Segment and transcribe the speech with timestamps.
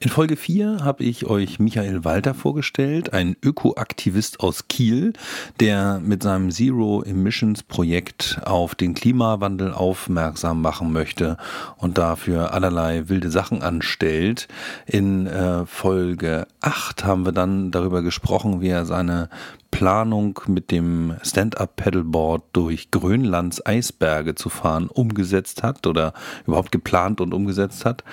[0.00, 5.14] In Folge 4 habe ich euch Michael Walter vorgestellt, ein Ökoaktivist aus Kiel,
[5.60, 11.38] der mit seinem Zero Emissions Projekt auf den Klimawandel aufmerksam machen möchte
[11.76, 14.48] und dafür allerlei wilde Sachen anstellt.
[14.86, 19.30] In äh, Folge 8 haben wir dann darüber gesprochen, wie er seine
[19.74, 26.14] Planung mit dem Stand-up-Pedalboard durch Grönlands Eisberge zu fahren umgesetzt hat oder
[26.46, 28.04] überhaupt geplant und umgesetzt hat.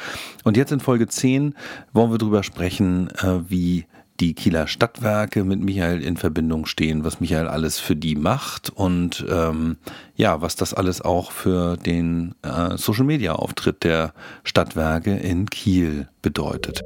[0.43, 1.53] Und jetzt in Folge 10
[1.93, 3.85] wollen wir darüber sprechen, äh, wie
[4.19, 9.23] die Kieler Stadtwerke mit Michael in Verbindung stehen, was Michael alles für die macht und
[9.29, 9.77] ähm,
[10.15, 16.07] ja, was das alles auch für den äh, Social Media Auftritt der Stadtwerke in Kiel
[16.23, 16.83] bedeutet.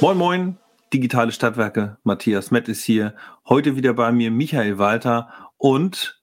[0.00, 0.56] Moin, moin,
[0.92, 1.96] digitale Stadtwerke.
[2.04, 3.14] Matthias Mett ist hier.
[3.48, 6.22] Heute wieder bei mir Michael Walter und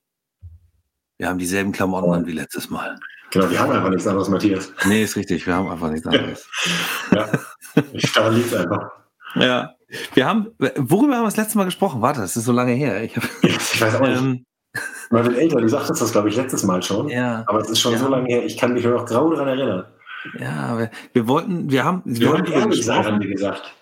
[1.18, 2.98] wir haben dieselben Klamotten an wie letztes Mal.
[3.32, 4.72] Genau, wir haben einfach nichts anderes, Matthias.
[4.86, 6.48] Nee, ist richtig, wir haben einfach nichts anderes.
[7.12, 7.30] ja,
[8.14, 8.92] daran liegt einfach.
[9.36, 9.76] Ja,
[10.14, 12.02] wir haben, worüber haben wir das letzte Mal gesprochen?
[12.02, 13.04] Warte, das ist so lange her.
[13.04, 14.18] Ich, hab, ich weiß auch nicht.
[14.18, 14.46] Ähm,
[15.10, 17.10] Mal wird älter, du sagtest das, glaube ich, letztes Mal schon.
[17.10, 17.44] Ja.
[17.48, 18.00] Aber es ist schon ja.
[18.00, 19.86] so lange her, ich kann mich nur noch grau daran erinnern.
[20.40, 23.74] Ja, wir, wir wollten, wir haben, wir, wir haben ehrlich sein, haben wir gesagt.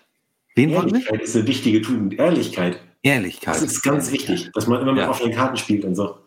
[0.54, 1.22] Wen Ehrlichkeit wollten wir?
[1.22, 2.14] ist eine wichtige Tugend.
[2.14, 2.80] Ehrlichkeit.
[3.02, 3.54] Ehrlichkeit.
[3.54, 5.10] Das ist ganz wichtig, dass man immer mit ja.
[5.10, 6.18] offenen Karten spielt und so.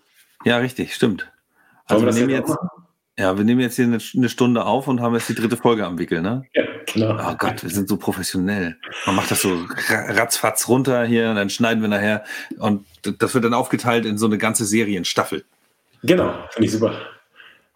[0.46, 1.32] Ja, richtig, stimmt.
[1.86, 2.56] Also wir, wir nehmen jetzt,
[3.18, 5.86] ja, wir nehmen jetzt hier eine, eine, Stunde auf und haben jetzt die dritte Folge
[5.86, 6.44] am Wickel, ne?
[6.54, 7.18] Ja, genau.
[7.20, 8.78] Oh Gott, wir sind so professionell.
[9.08, 12.24] Man macht das so ratzfatz runter hier und dann schneiden wir nachher
[12.60, 15.46] und das wird dann aufgeteilt in so eine ganze Serienstaffel.
[16.04, 16.94] Genau, finde ich super.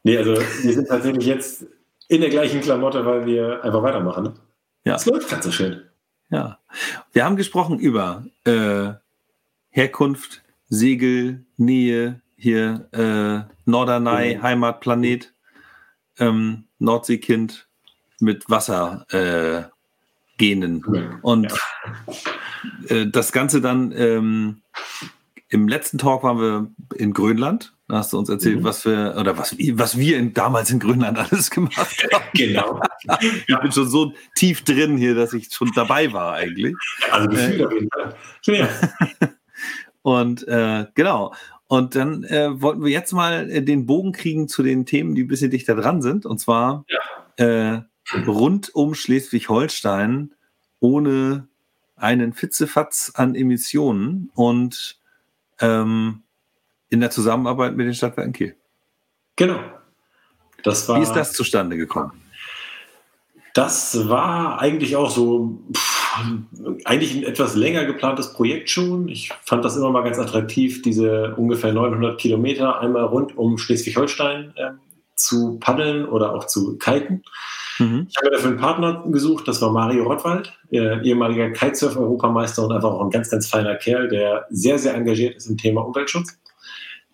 [0.03, 1.66] Nee, also wir sind tatsächlich jetzt
[2.12, 4.34] in der gleichen Klamotte, weil wir einfach weitermachen.
[4.84, 4.95] Ja.
[4.95, 5.84] Es läuft gerade so schön.
[6.30, 6.59] Ja.
[7.14, 8.90] Wir haben gesprochen über äh,
[9.70, 14.44] Herkunft, Segel, Nähe, hier äh, Norderney, mhm.
[14.44, 15.34] Heimatplanet,
[16.20, 17.70] ähm, Nordseekind
[18.20, 19.64] mit Wassergenen.
[20.38, 21.53] Äh, Und
[22.90, 22.94] ja.
[22.94, 24.62] äh, das Ganze dann ähm,
[25.47, 28.63] im letzten Talk waren wir in Grönland da hast du uns erzählt, mhm.
[28.63, 32.24] was wir oder was, was wir in, damals in Grönland alles gemacht haben.
[32.34, 32.79] Genau.
[33.47, 36.74] ich bin schon so tief drin hier, dass ich schon dabei war eigentlich.
[37.12, 38.16] Also gefühlt äh, auf jeden Fall.
[40.03, 41.34] Und äh, genau.
[41.68, 45.24] Und dann äh, wollten wir jetzt mal äh, den Bogen kriegen zu den Themen, die
[45.24, 46.25] ein bisschen dichter dran sind.
[46.25, 47.00] Und zwar ja.
[47.74, 47.81] Äh,
[48.25, 50.34] rund um Schleswig-Holstein
[50.80, 51.50] ohne
[51.97, 54.97] einen Fitzefatz an Emissionen und
[55.59, 56.24] ähm,
[56.91, 58.56] in der Zusammenarbeit mit den Stadtwerken Kiel.
[59.35, 59.59] Genau.
[60.63, 62.12] War, Wie ist das zustande gekommen?
[63.56, 66.01] Das war eigentlich auch so, pff,
[66.85, 69.07] eigentlich ein etwas länger geplantes Projekt schon.
[69.07, 74.53] Ich fand das immer mal ganz attraktiv, diese ungefähr 900 Kilometer einmal rund um Schleswig-Holstein
[74.56, 74.72] äh,
[75.16, 77.24] zu paddeln oder auch zu kiten.
[77.80, 78.07] Mhm.
[78.09, 83.01] Ich habe dafür einen Partner gesucht, das war Mario Rottwald, ehemaliger Kitesurf-Europameister und einfach auch
[83.01, 86.38] ein ganz, ganz feiner Kerl, der sehr, sehr engagiert ist im Thema Umweltschutz.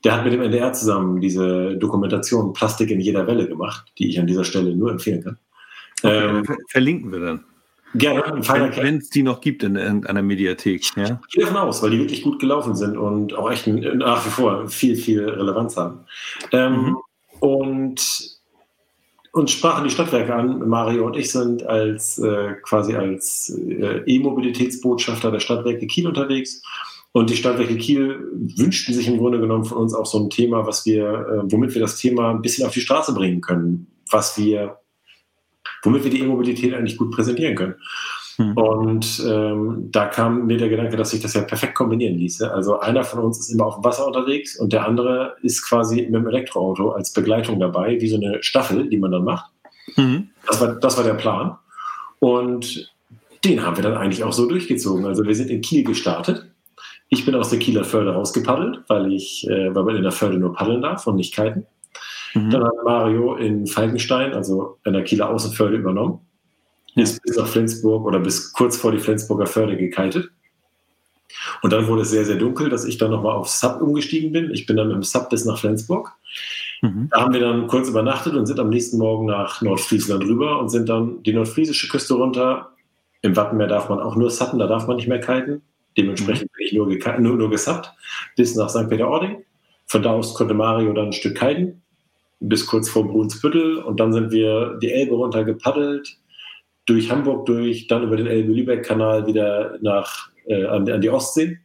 [0.03, 4.19] Der hat mit dem NDR zusammen diese Dokumentation Plastik in jeder Welle gemacht, die ich
[4.19, 5.38] an dieser Stelle nur empfehlen kann.
[6.03, 7.44] Okay, ähm, verlinken wir dann.
[7.96, 8.22] Gerne,
[8.78, 10.84] wenn es die noch gibt in irgendeiner Mediathek.
[10.97, 11.19] Ja?
[11.28, 14.30] Ich gehe davon aus, weil die wirklich gut gelaufen sind und auch echt nach wie
[14.30, 16.02] vor viel, viel Relevanz haben.
[16.52, 16.97] Ähm, mhm.
[17.40, 18.38] Und
[19.31, 20.68] uns sprachen die Stadtwerke an.
[20.68, 26.62] Mario und ich sind als äh, quasi als äh, E-Mobilitätsbotschafter der Stadtwerke Kiel unterwegs
[27.12, 28.19] und die Stadtwerke Kiel
[28.57, 31.73] wünschten sich im Grunde genommen von uns auch so ein Thema, was wir, äh, womit
[31.73, 34.78] wir das Thema ein bisschen auf die Straße bringen können, was wir,
[35.84, 37.75] womit wir die E-Mobilität eigentlich gut präsentieren können.
[38.35, 38.56] Hm.
[38.56, 42.51] Und ähm, da kam mir der Gedanke, dass sich das ja perfekt kombinieren ließe.
[42.51, 46.03] Also einer von uns ist immer auf dem Wasser unterwegs und der andere ist quasi
[46.03, 49.51] mit dem Elektroauto als Begleitung dabei, wie so eine Staffel, die man dann macht.
[49.96, 50.29] Mhm.
[50.46, 51.57] Das, war, das war der Plan.
[52.19, 52.94] Und
[53.44, 55.06] den haben wir dann eigentlich auch so durchgezogen.
[55.06, 56.46] Also wir sind in Kiel gestartet
[57.09, 60.38] ich bin aus der Kieler Förde rausgepaddelt, weil ich, äh, weil man in der Förde
[60.38, 61.66] nur paddeln darf und nicht kiten.
[62.34, 62.50] Mhm.
[62.50, 66.20] Dann hat Mario in Falkenstein, also in der Kieler Außenförde, übernommen.
[66.96, 70.31] Ist bis nach Flensburg oder bis kurz vor die Flensburger Förde gekitet.
[71.61, 74.52] Und dann wurde es sehr, sehr dunkel, dass ich dann nochmal auf Sub umgestiegen bin.
[74.52, 76.14] Ich bin dann mit dem Sub bis nach Flensburg.
[76.81, 77.09] Mhm.
[77.11, 80.70] Da haben wir dann kurz übernachtet und sind am nächsten Morgen nach Nordfriesland rüber und
[80.70, 82.72] sind dann die nordfriesische Küste runter.
[83.22, 85.61] Im Wattenmeer darf man auch nur Suppen, da darf man nicht mehr kiten.
[85.97, 86.88] Dementsprechend bin ich nur,
[87.20, 87.91] nur, nur gesappt
[88.35, 88.90] bis nach St.
[88.90, 89.44] Peter-Ording.
[89.88, 91.82] Von da aus konnte Mario dann ein Stück kiten
[92.40, 96.17] bis kurz vor Brunsbüttel und dann sind wir die Elbe runter gepaddelt,
[96.85, 101.58] durch Hamburg durch, dann über den Elbe-Lübeck-Kanal wieder nach, äh, an, an, die Ostsee.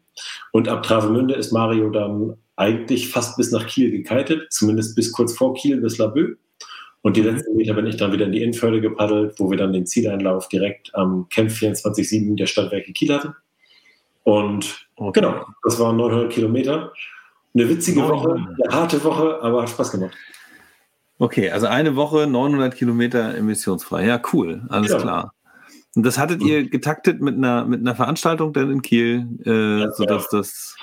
[0.52, 5.32] Und ab Travemünde ist Mario dann eigentlich fast bis nach Kiel gekitet, zumindest bis kurz
[5.34, 6.36] vor Kiel, bis Laboe.
[7.02, 9.72] Und die letzten Meter bin ich dann wieder in die Innenförde gepaddelt, wo wir dann
[9.72, 13.34] den Zieleinlauf direkt am Camp 24-7 der Stadtwerke Kiel hatten.
[14.24, 15.20] Und okay.
[15.20, 16.92] genau, das waren 900 Kilometer.
[17.54, 20.16] Eine witzige Woche, eine harte Woche, aber hat Spaß gemacht.
[21.18, 24.06] Okay, also eine Woche, 900 Kilometer emissionsfrei.
[24.06, 24.98] Ja, cool, alles ja.
[24.98, 25.34] klar.
[25.94, 29.92] Und das hattet ihr getaktet mit einer, mit einer Veranstaltung dann in Kiel, äh, ja,
[29.92, 30.38] sodass ja.
[30.38, 30.76] das,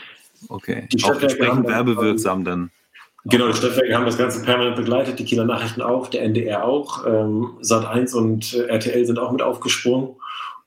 [0.50, 2.70] okay, die auch entsprechend werbewirksam dann.
[3.26, 7.06] Genau, die Stadtwerke haben das Ganze permanent begleitet, die Kieler Nachrichten auch, der NDR auch,
[7.06, 10.16] ähm, Sat1 und äh, RTL sind auch mit aufgesprungen.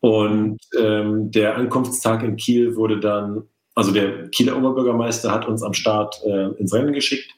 [0.02, 3.44] Und ähm, der Ankunftstag in Kiel wurde dann,
[3.76, 7.31] also der Kieler Oberbürgermeister hat uns am Start äh, ins Rennen geschickt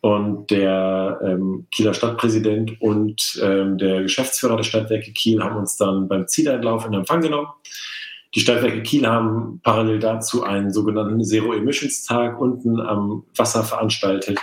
[0.00, 6.08] und der ähm, Kieler Stadtpräsident und ähm, der Geschäftsführer der Stadtwerke Kiel haben uns dann
[6.08, 7.48] beim Zieleinlauf in Empfang genommen.
[8.34, 14.38] Die Stadtwerke Kiel haben parallel dazu einen sogenannten Zero Emissions Tag unten am Wasser veranstaltet.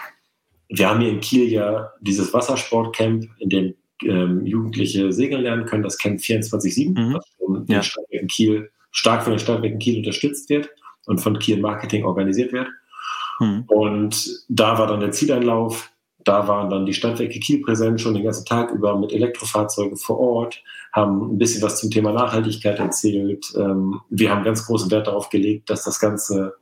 [0.70, 3.74] Wir haben hier in Kiel ja dieses Wassersportcamp, in dem
[4.06, 7.14] ähm, Jugendliche segeln lernen können, das Camp 24-7, mhm.
[7.14, 7.80] was von ja.
[7.80, 10.70] den Stadtwerken Kiel, stark von den Stadtwerken Kiel unterstützt wird
[11.06, 12.68] und von Kiel Marketing organisiert wird.
[13.40, 13.64] Mhm.
[13.68, 15.90] Und da war dann der Zieleinlauf.
[16.24, 20.20] Da waren dann die Stadtwerke Kiel präsent, schon den ganzen Tag über mit Elektrofahrzeugen vor
[20.20, 20.64] Ort,
[20.94, 23.46] haben ein bisschen was zum Thema Nachhaltigkeit erzählt.
[23.58, 26.54] Ähm, wir haben ganz großen Wert darauf gelegt, dass das Ganze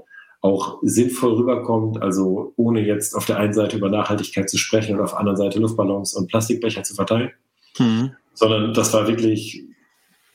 [0.42, 5.02] auch sinnvoll rüberkommt, also ohne jetzt auf der einen Seite über Nachhaltigkeit zu sprechen und
[5.02, 7.32] auf der anderen Seite Luftballons und Plastikbecher zu verteilen,
[7.78, 8.12] mhm.
[8.34, 9.64] sondern das war wirklich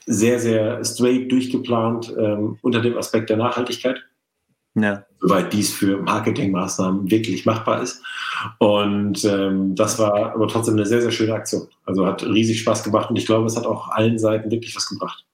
[0.05, 4.01] sehr, sehr straight durchgeplant ähm, unter dem Aspekt der Nachhaltigkeit.
[4.75, 5.03] Ja.
[5.19, 8.01] Soweit dies für Marketingmaßnahmen wirklich machbar ist.
[8.59, 11.67] Und ähm, das war aber trotzdem eine sehr, sehr schöne Aktion.
[11.85, 14.87] Also hat riesig Spaß gemacht und ich glaube, es hat auch allen Seiten wirklich was
[14.87, 15.26] gebracht.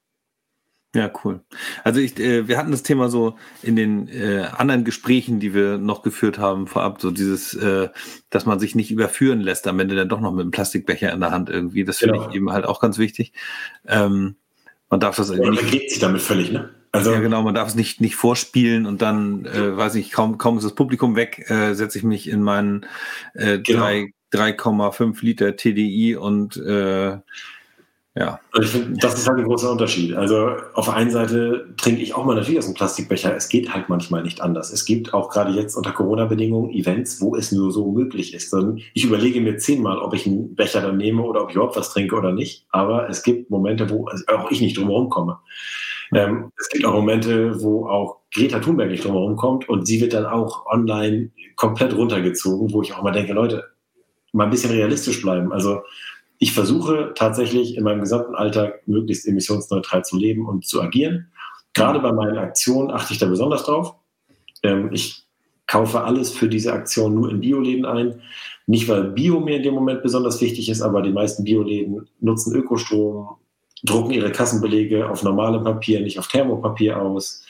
[0.96, 1.42] Ja, cool.
[1.84, 5.80] Also ich, äh, wir hatten das Thema so in den äh, anderen Gesprächen, die wir
[5.80, 7.90] noch geführt haben vorab, so dieses, äh,
[8.30, 11.20] dass man sich nicht überführen lässt, am Ende dann doch noch mit einem Plastikbecher in
[11.20, 11.84] der Hand irgendwie.
[11.84, 12.30] Das finde genau.
[12.30, 13.34] ich eben halt auch ganz wichtig.
[13.88, 14.36] Ähm,
[14.90, 15.64] man darf das ja, nicht.
[15.64, 16.70] Man sich damit völlig, ne?
[16.92, 20.38] Also, ja, genau, man darf es nicht, nicht vorspielen und dann, äh, weiß ich, kaum,
[20.38, 22.86] kaum ist das Publikum weg, äh, setze ich mich in meinen
[23.34, 23.88] äh, genau.
[24.32, 27.18] 3,5 Liter TDI und äh,
[28.16, 28.40] ja.
[28.54, 30.14] Und ich finde, das ist halt ein großer Unterschied.
[30.14, 33.36] Also auf der einen Seite trinke ich auch mal natürlich aus einem Plastikbecher.
[33.36, 34.72] Es geht halt manchmal nicht anders.
[34.72, 38.56] Es gibt auch gerade jetzt unter Corona-Bedingungen Events, wo es nur so möglich ist.
[38.94, 41.92] Ich überlege mir zehnmal, ob ich einen Becher dann nehme oder ob ich überhaupt was
[41.92, 42.68] trinke oder nicht.
[42.70, 45.40] Aber es gibt Momente, wo auch ich nicht drumherum komme.
[46.14, 50.14] Ähm, es gibt auch Momente, wo auch Greta Thunberg nicht drumherum kommt und sie wird
[50.14, 53.64] dann auch online komplett runtergezogen, wo ich auch mal denke, Leute,
[54.34, 55.52] mal ein bisschen realistisch bleiben.
[55.52, 55.82] Also
[56.44, 61.32] ich versuche tatsächlich in meinem gesamten Alltag möglichst emissionsneutral zu leben und zu agieren.
[61.74, 63.96] Gerade bei meinen Aktionen achte ich da besonders drauf.
[64.62, 65.24] Ähm, ich
[65.68, 68.22] kaufe alles für diese Aktion nur in Bioläden ein.
[68.68, 72.54] Nicht, weil Bio mir in dem Moment besonders wichtig ist, aber die meisten Bioläden nutzen
[72.54, 73.38] Ökostrom,
[73.86, 77.46] drucken ihre Kassenbelege auf normalem Papier, nicht auf Thermopapier aus,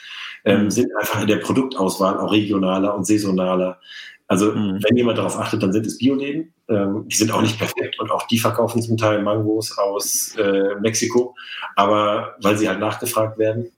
[0.45, 3.79] ähm, sind einfach in der Produktauswahl auch regionaler und saisonaler.
[4.27, 4.83] Also mhm.
[4.83, 6.52] wenn jemand darauf achtet, dann sind es Bioläden.
[6.69, 10.75] Ähm, die sind auch nicht perfekt und auch die verkaufen zum Teil Mangos aus äh,
[10.79, 11.35] Mexiko,
[11.75, 13.71] aber weil sie halt nachgefragt werden.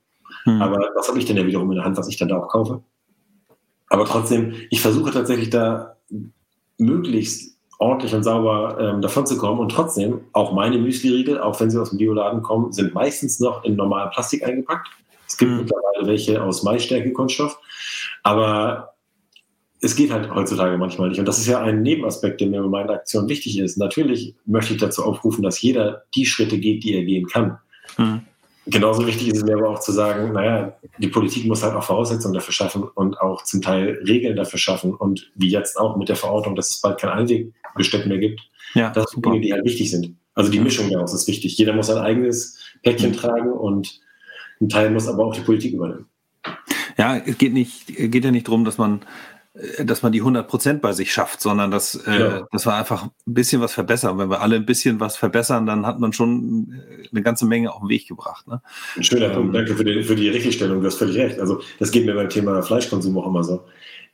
[0.44, 0.62] Mhm.
[0.62, 2.48] Aber was habe ich denn ja wiederum in der Hand, was ich dann da auch
[2.48, 2.82] kaufe?
[3.88, 5.96] Aber trotzdem, ich versuche tatsächlich da
[6.78, 11.70] möglichst ordentlich und sauber ähm, davon zu kommen und trotzdem auch meine Müsli-Riegel, auch wenn
[11.70, 14.88] sie aus dem Bioladen kommen, sind meistens noch in normalen Plastik eingepackt.
[15.26, 15.58] Es gibt mhm.
[15.58, 17.58] mittlerweile welche aus Maisstärke-Kunststoff,
[18.22, 18.95] aber
[19.80, 21.18] es geht halt heutzutage manchmal nicht.
[21.18, 23.76] Und das ist ja ein Nebenaspekt, der mir bei meiner Aktion wichtig ist.
[23.76, 27.58] Natürlich möchte ich dazu aufrufen, dass jeder die Schritte geht, die er gehen kann.
[27.98, 28.22] Mhm.
[28.68, 31.84] Genauso wichtig ist es mir aber auch zu sagen, naja, die Politik muss halt auch
[31.84, 34.92] Voraussetzungen dafür schaffen und auch zum Teil Regeln dafür schaffen.
[34.92, 38.40] Und wie jetzt auch mit der Verordnung, dass es bald kein Einweggesteck mehr gibt.
[38.74, 40.16] Ja, das sind Dinge, die halt wichtig sind.
[40.34, 41.56] Also die Mischung daraus ist wichtig.
[41.56, 43.16] Jeder muss sein eigenes Päckchen mhm.
[43.16, 44.00] tragen und
[44.60, 46.06] ein Teil muss aber auch die Politik übernehmen.
[46.98, 49.02] Ja, es geht, nicht, geht ja nicht darum, dass man
[49.84, 52.48] dass man die 100 Prozent bei sich schafft, sondern dass, äh, ja.
[52.52, 54.18] dass wir einfach ein bisschen was verbessern.
[54.18, 57.72] Wenn wir alle ein bisschen was verbessern, dann hat man schon äh, eine ganze Menge
[57.72, 58.46] auf den Weg gebracht.
[58.46, 58.60] Ne?
[58.96, 61.40] Ein schöner Punkt, danke für die, für die Richtigstellung, du hast völlig recht.
[61.40, 63.64] Also das geht mir beim Thema Fleischkonsum auch immer so.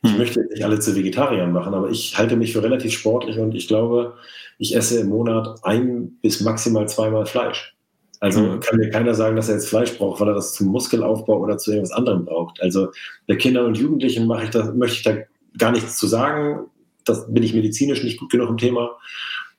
[0.03, 0.17] Ich hm.
[0.17, 3.67] möchte nicht alle zu Vegetariern machen, aber ich halte mich für relativ sportlich und ich
[3.67, 4.13] glaube,
[4.59, 7.75] ich esse im Monat ein bis maximal zweimal Fleisch.
[8.21, 8.59] Also hm.
[8.61, 11.57] kann mir keiner sagen, dass er jetzt Fleisch braucht, weil er das zum Muskelaufbau oder
[11.57, 12.61] zu irgendwas anderem braucht.
[12.61, 12.87] Also
[13.27, 15.17] bei Kindern und Jugendlichen mache ich das, möchte ich da
[15.57, 16.67] gar nichts zu sagen.
[17.05, 18.97] Das bin ich medizinisch nicht gut genug im Thema.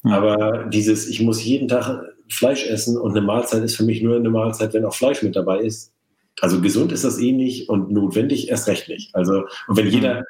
[0.05, 4.17] Aber dieses, ich muss jeden Tag Fleisch essen und eine Mahlzeit ist für mich nur
[4.17, 5.93] eine Mahlzeit, wenn auch Fleisch mit dabei ist.
[6.41, 9.15] Also gesund ist das eh nicht und notwendig erst recht nicht.
[9.15, 10.25] Also, und wenn jeder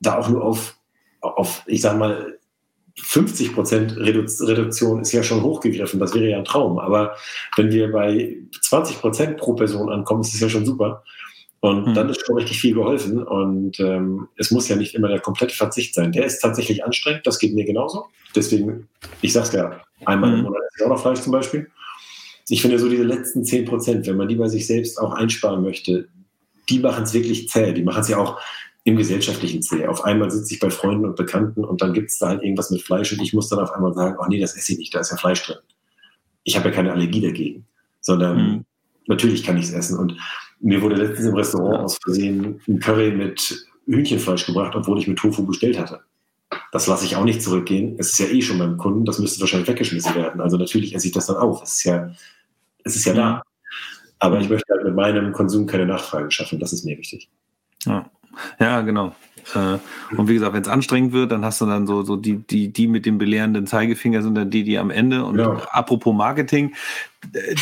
[0.00, 0.76] da auch nur auf,
[1.20, 2.38] auf ich sag mal,
[2.96, 6.78] 50 Prozent Reduktion ist ja schon hochgegriffen, das wäre ja ein Traum.
[6.78, 7.16] Aber
[7.56, 11.02] wenn wir bei 20 Prozent pro Person ankommen, ist das ja schon super.
[11.62, 11.94] Und mhm.
[11.94, 13.22] dann ist schon richtig viel geholfen.
[13.22, 16.10] Und ähm, es muss ja nicht immer der komplette Verzicht sein.
[16.10, 18.06] Der ist tatsächlich anstrengend, das geht mir genauso.
[18.34, 18.88] Deswegen,
[19.20, 20.38] ich sag's ja, einmal mhm.
[20.38, 21.70] im Monat ist auch noch Fleisch zum Beispiel.
[22.48, 25.62] Ich finde so diese letzten 10 Prozent, wenn man die bei sich selbst auch einsparen
[25.62, 26.08] möchte,
[26.68, 27.72] die machen es wirklich zäh.
[27.72, 28.40] Die machen es ja auch
[28.82, 29.86] im gesellschaftlichen zäh.
[29.86, 32.72] Auf einmal sitze ich bei Freunden und Bekannten und dann gibt es da halt irgendwas
[32.72, 34.94] mit Fleisch und ich muss dann auf einmal sagen, oh nee, das esse ich nicht,
[34.96, 35.58] da ist ja Fleisch drin.
[36.42, 37.66] Ich habe ja keine Allergie dagegen,
[38.00, 38.64] sondern mhm.
[39.06, 39.96] natürlich kann ich es essen.
[39.96, 40.16] Und
[40.62, 45.18] mir wurde letztens im Restaurant aus Versehen ein Curry mit Hühnchenfleisch gebracht, obwohl ich mit
[45.18, 46.00] Tofu bestellt hatte.
[46.70, 47.96] Das lasse ich auch nicht zurückgehen.
[47.98, 50.40] Es ist ja eh schon beim Kunden, das müsste wahrscheinlich weggeschmissen werden.
[50.40, 51.62] Also natürlich esse ich das dann auf.
[51.62, 52.10] Es ist ja,
[52.84, 53.42] es ist ja da.
[54.18, 56.60] Aber ich möchte halt mit meinem Konsum keine Nachfrage schaffen.
[56.60, 57.28] Das ist mir wichtig.
[57.84, 58.08] Ja.
[58.60, 59.14] Ja, genau.
[59.54, 59.78] Äh,
[60.16, 62.72] und wie gesagt, wenn es anstrengend wird, dann hast du dann so, so die, die,
[62.72, 65.24] die mit dem belehrenden Zeigefinger sind dann die, die am Ende.
[65.24, 65.56] Und ja.
[65.70, 66.74] apropos Marketing,
[67.32, 67.54] äh,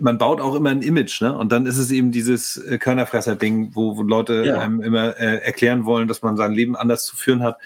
[0.00, 1.36] man baut auch immer ein Image, ne?
[1.36, 4.58] Und dann ist es eben dieses äh, Körnerfresser-Ding, wo, wo Leute ja.
[4.58, 7.58] einem immer äh, erklären wollen, dass man sein Leben anders zu führen hat.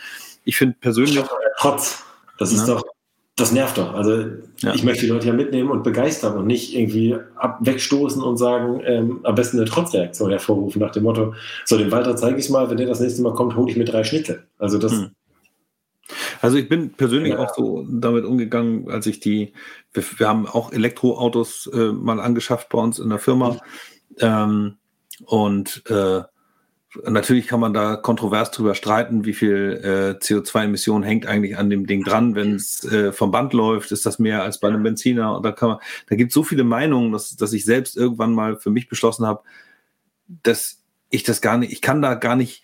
[0.45, 1.25] Ich finde persönlich.
[1.59, 2.05] Trotz.
[2.39, 2.75] Das ist ne?
[2.75, 2.85] doch
[3.39, 3.95] das nervt doch.
[3.95, 4.25] Also
[4.59, 4.75] ja.
[4.75, 8.83] ich möchte die Leute ja mitnehmen und begeistern und nicht irgendwie ab, wegstoßen und sagen,
[8.85, 12.51] ähm, am besten eine Trotzreaktion hervorrufen nach dem Motto, so dem Walter zeige ich es
[12.51, 14.45] mal, wenn der das nächste Mal kommt, hole ich mir drei Schnitte.
[14.59, 14.93] Also das.
[14.93, 15.11] Hm.
[16.41, 17.39] Also ich bin persönlich ja.
[17.39, 19.53] auch so damit umgegangen, als ich die,
[19.93, 23.59] wir, wir haben auch Elektroautos äh, mal angeschafft bei uns in der Firma.
[24.19, 24.79] Ähm,
[25.27, 26.23] und äh,
[27.05, 31.87] Natürlich kann man da kontrovers drüber streiten, wie viel äh, CO2-Emissionen hängt eigentlich an dem
[31.87, 35.37] Ding dran, wenn es äh, vom Band läuft, ist das mehr als bei einem Benziner.
[35.37, 35.79] Und da kann man,
[36.09, 39.27] da gibt es so viele Meinungen, dass, dass ich selbst irgendwann mal für mich beschlossen
[39.27, 39.43] habe,
[40.43, 42.63] dass ich das gar nicht, ich kann da gar nicht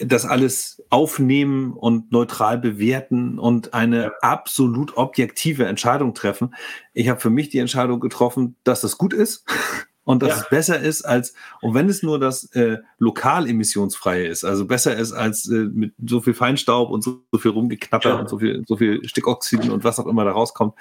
[0.00, 6.54] das alles aufnehmen und neutral bewerten und eine absolut objektive Entscheidung treffen.
[6.92, 9.44] Ich habe für mich die Entscheidung getroffen, dass das gut ist
[10.08, 10.36] und dass ja.
[10.36, 14.96] es besser ist als, und wenn es nur das äh, lokal emissionsfreie ist, also besser
[14.96, 18.16] ist als äh, mit so viel Feinstaub und so, so viel rumgeknatter ja.
[18.16, 20.72] und so viel, so viel Stickoxiden und was auch immer da rauskommt,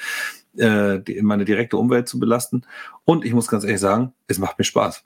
[0.55, 2.61] äh, die, meine direkte Umwelt zu belasten.
[3.03, 5.03] Und ich muss ganz ehrlich sagen, es macht mir Spaß.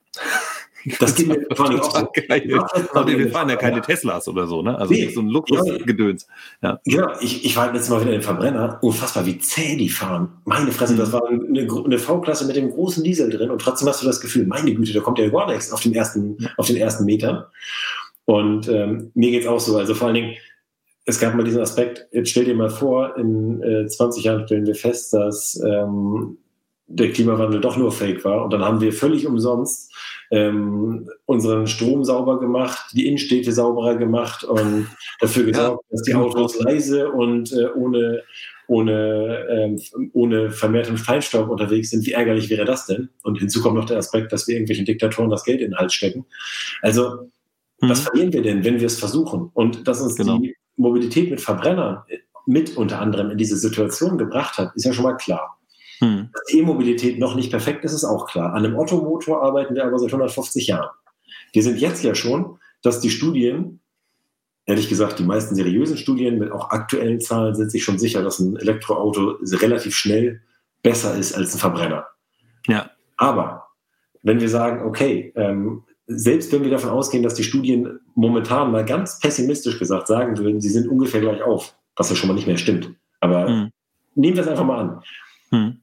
[1.00, 1.98] Das geht mir vor allem auch so.
[2.94, 4.78] Aber wir fahren ja keine Teslas oder so, ne?
[4.78, 6.28] Also nee, so ein Luxusgedöns.
[6.62, 6.80] Ja.
[6.86, 8.80] Genau, ich, ich war letztes Mal wieder in den Verbrenner.
[8.82, 10.30] Unfassbar, wie zäh die fahren.
[10.46, 10.98] Meine Fresse, mhm.
[10.98, 14.22] das war eine, eine V-Klasse mit dem großen Diesel drin und trotzdem hast du das
[14.22, 17.46] Gefühl, meine Güte, da kommt ja gar nichts auf den ersten, auf den ersten Metern.
[18.26, 19.78] Und ähm, mir geht es auch so.
[19.78, 20.36] Also vor allen Dingen,
[21.06, 24.66] es gab mal diesen Aspekt, jetzt stell dir mal vor, in äh, 20 Jahren stellen
[24.66, 26.38] wir fest, dass ähm,
[26.94, 28.44] der Klimawandel doch nur Fake war.
[28.44, 29.94] Und dann haben wir völlig umsonst
[30.32, 34.88] ähm, unseren Strom sauber gemacht, die Innenstädte sauberer gemacht und
[35.20, 35.90] dafür gesorgt, ja.
[35.92, 38.24] dass die Autos leise und äh, ohne,
[38.68, 42.06] ohne, ähm, ohne vermehrten Feinstaub unterwegs sind.
[42.06, 43.10] Wie ärgerlich wäre das denn?
[43.24, 45.94] Und hinzu kommt noch der Aspekt, dass wir irgendwelchen Diktatoren das Geld in den Hals
[45.94, 46.26] stecken.
[46.82, 47.30] Also,
[47.82, 47.90] mhm.
[47.90, 49.50] was verlieren wir denn, wenn wir es versuchen?
[49.54, 50.38] Und dass uns genau.
[50.38, 52.04] die Mobilität mit Verbrennern
[52.46, 55.61] mit unter anderem in diese Situation gebracht hat, ist ja schon mal klar.
[56.02, 56.30] Hm.
[56.34, 58.54] Dass E-Mobilität noch nicht perfekt ist, ist auch klar.
[58.54, 60.90] An einem Ottomotor arbeiten wir aber seit 150 Jahren.
[61.54, 63.80] Wir sind jetzt ja schon, dass die Studien,
[64.66, 68.40] ehrlich gesagt, die meisten seriösen Studien mit auch aktuellen Zahlen sind sich schon sicher, dass
[68.40, 70.42] ein Elektroauto relativ schnell
[70.82, 72.08] besser ist als ein Verbrenner.
[72.68, 72.90] Ja.
[73.18, 73.68] Aber
[74.24, 78.84] wenn wir sagen, okay, ähm, selbst wenn wir davon ausgehen, dass die Studien momentan mal
[78.86, 82.48] ganz pessimistisch gesagt sagen würden, sie sind ungefähr gleich auf, was ja schon mal nicht
[82.48, 82.92] mehr stimmt.
[83.20, 83.72] Aber hm.
[84.16, 85.04] nehmen wir es einfach mal an.
[85.52, 85.82] Hm.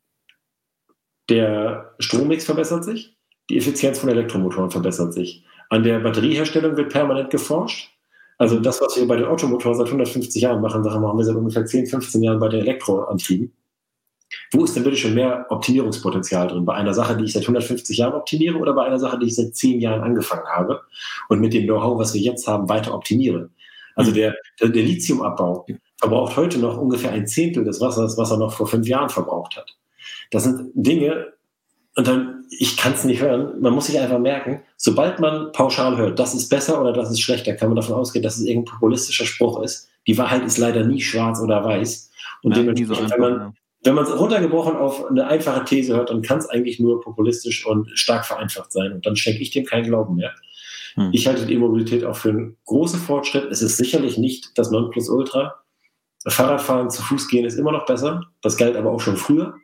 [1.29, 3.17] Der Strommix verbessert sich,
[3.51, 5.45] die Effizienz von Elektromotoren verbessert sich.
[5.71, 7.91] An der Batterieherstellung wird permanent geforscht.
[8.39, 11.37] Also das, was wir bei den Automotoren seit 150 Jahren machen, Sachen machen wir seit
[11.37, 13.53] ungefähr 10, 15 Jahren bei den Elektroantrieben.
[14.53, 16.65] Wo ist denn bitte schon mehr Optimierungspotenzial drin?
[16.65, 19.35] Bei einer Sache, die ich seit 150 Jahren optimiere oder bei einer Sache, die ich
[19.35, 20.83] seit 10 Jahren angefangen habe
[21.29, 23.51] und mit dem Know-how, was wir jetzt haben, weiter optimiere?
[23.95, 25.67] Also der, der, der Lithiumabbau
[25.97, 29.57] verbraucht heute noch ungefähr ein Zehntel des Wassers, was er noch vor fünf Jahren verbraucht
[29.57, 29.78] hat.
[30.31, 31.33] Das sind Dinge,
[31.99, 35.97] und dann, ich kann es nicht hören, man muss sich einfach merken, sobald man pauschal
[35.97, 38.73] hört, das ist besser oder das ist schlechter, kann man davon ausgehen, dass es irgendein
[38.73, 39.89] populistischer Spruch ist.
[40.07, 42.13] Die Wahrheit ist leider nie schwarz oder weiß.
[42.45, 46.11] Und ja, dementsprechend, so wenn man, wenn man es runtergebrochen auf eine einfache These hört,
[46.11, 48.93] dann kann es eigentlich nur populistisch und stark vereinfacht sein.
[48.93, 50.33] Und dann schenke ich dem keinen Glauben mehr.
[50.95, 51.11] Hm.
[51.13, 53.51] Ich halte die E-Mobilität auch für einen großen Fortschritt.
[53.51, 55.57] Es ist sicherlich nicht das Nonplusultra.
[56.29, 58.23] Fahrradfahren zu Fuß gehen ist immer noch besser.
[58.41, 59.57] Das galt aber auch schon früher.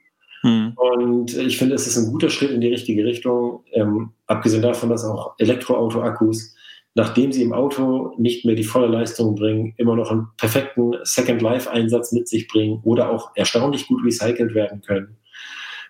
[0.45, 0.77] Mhm.
[0.77, 3.65] Und ich finde, es ist ein guter Schritt in die richtige Richtung.
[3.73, 6.55] Ähm, abgesehen davon, dass auch Elektroauto-Akkus
[6.95, 11.43] nachdem sie im Auto nicht mehr die volle Leistung bringen, immer noch einen perfekten Second
[11.43, 15.17] Life Einsatz mit sich bringen oder auch erstaunlich gut recycelt werden können.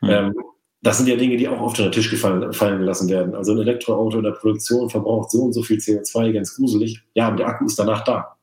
[0.01, 0.11] Mhm.
[0.11, 0.35] Ähm,
[0.81, 3.35] das sind ja Dinge, die auch oft unter den Tisch gefallen, fallen gelassen werden.
[3.35, 7.01] Also ein Elektroauto in der Produktion verbraucht so und so viel CO2, ganz gruselig.
[7.15, 8.37] Ja, aber der Akku ist danach da.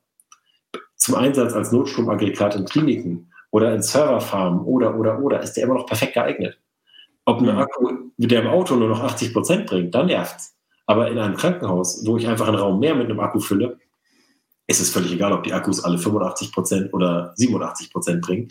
[0.96, 5.74] Zum Einsatz als Notstromaggregat in Kliniken oder in Serverfarmen oder, oder, oder, ist der immer
[5.74, 6.58] noch perfekt geeignet.
[7.24, 7.58] Ob ein mhm.
[7.58, 10.56] Akku, der im Auto nur noch 80 Prozent bringt, dann nervt's.
[10.86, 13.78] Aber in einem Krankenhaus, wo ich einfach einen Raum mehr mit einem Akku fülle,
[14.66, 18.48] ist es völlig egal, ob die Akkus alle 85 Prozent oder 87 Prozent bringen.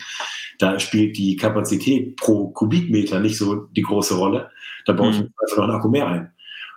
[0.58, 4.50] Da spielt die Kapazität pro Kubikmeter nicht so die große Rolle.
[4.86, 5.32] Da baue ich mhm.
[5.42, 6.32] einfach noch einen Akku mehr ein.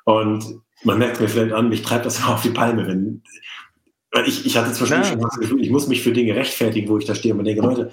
[0.06, 3.24] Und man merkt mir vielleicht an, mich treibt das immer auf die Palme, wenn
[4.24, 5.14] ich, ich hatte zwischendurch ja.
[5.14, 7.62] schon das Gefühl, ich muss mich für Dinge rechtfertigen, wo ich da stehe und denke,
[7.62, 7.92] Leute,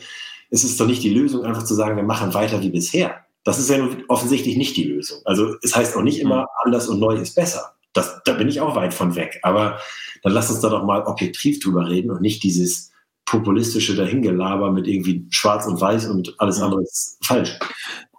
[0.50, 3.24] es ist doch nicht die Lösung, einfach zu sagen, wir machen weiter wie bisher.
[3.44, 5.20] Das ist ja offensichtlich nicht die Lösung.
[5.24, 6.46] Also es heißt auch nicht immer, mhm.
[6.64, 7.72] anders und neu ist besser.
[7.92, 9.40] Das, da bin ich auch weit von weg.
[9.42, 9.78] Aber
[10.22, 12.92] dann lass uns da doch mal objektiv drüber reden und nicht dieses
[13.24, 16.64] populistische Dahingelaber mit irgendwie schwarz und weiß und alles mhm.
[16.64, 17.58] andere ist falsch.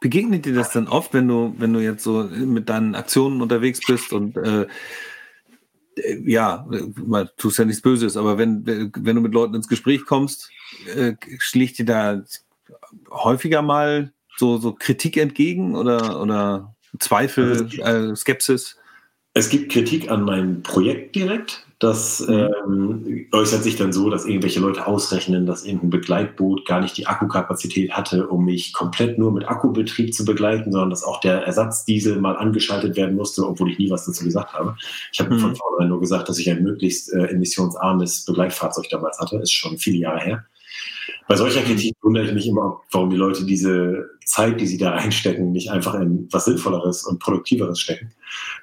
[0.01, 3.79] Begegnet dir das dann oft, wenn du, wenn du jetzt so mit deinen Aktionen unterwegs
[3.86, 4.67] bist und äh,
[6.25, 10.50] ja, man tust ja nichts Böses, aber wenn, wenn du mit Leuten ins Gespräch kommst,
[10.95, 12.23] äh, schlägt dir da
[13.09, 18.77] häufiger mal so, so Kritik entgegen oder, oder Zweifel, äh, Skepsis?
[19.35, 21.65] Es gibt Kritik an meinem Projekt direkt.
[21.79, 22.49] Das mhm.
[22.65, 27.07] ähm, äußert sich dann so, dass irgendwelche Leute ausrechnen, dass irgendein Begleitboot gar nicht die
[27.07, 32.21] Akkukapazität hatte, um mich komplett nur mit Akkubetrieb zu begleiten, sondern dass auch der Ersatzdiesel
[32.21, 34.77] mal angeschaltet werden musste, obwohl ich nie was dazu gesagt habe.
[35.11, 35.39] Ich habe mhm.
[35.39, 39.37] von vornherein nur gesagt, dass ich ein möglichst äh, emissionsarmes Begleitfahrzeug damals hatte.
[39.37, 40.45] Ist schon viele Jahre her.
[41.27, 44.91] Bei solcher Kritik wundere ich mich immer, warum die Leute diese Zeit, die sie da
[44.91, 48.13] reinstecken, nicht einfach in was Sinnvolleres und Produktiveres stecken.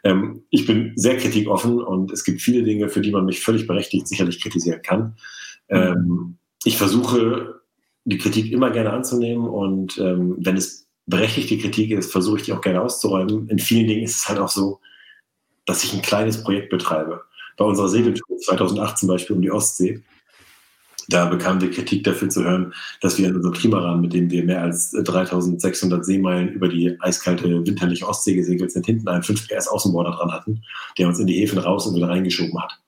[0.04, 3.66] Ähm, ich bin sehr kritikoffen und es gibt viele Dinge, für die man mich völlig
[3.66, 5.16] berechtigt sicherlich kritisieren kann.
[5.68, 7.60] Ähm, ich versuche,
[8.04, 12.52] die Kritik immer gerne anzunehmen und ähm, wenn es berechtigte Kritik ist, versuche ich die
[12.52, 13.48] auch gerne auszuräumen.
[13.48, 14.80] In vielen Dingen ist es halt auch so,
[15.66, 17.22] dass ich ein kleines Projekt betreibe.
[17.56, 20.02] Bei unserer Segeltour 2008 zum Beispiel um die Ostsee
[21.12, 24.44] da bekamen wir Kritik dafür zu hören, dass wir in unserem Klimarahmen, mit dem wir
[24.44, 29.68] mehr als 3600 Seemeilen über die eiskalte winterliche Ostsee gesegelt sind, hinten einen 5 PS
[29.68, 30.62] Außenborder dran hatten,
[30.98, 32.78] der uns in die Häfen raus und wieder reingeschoben hat.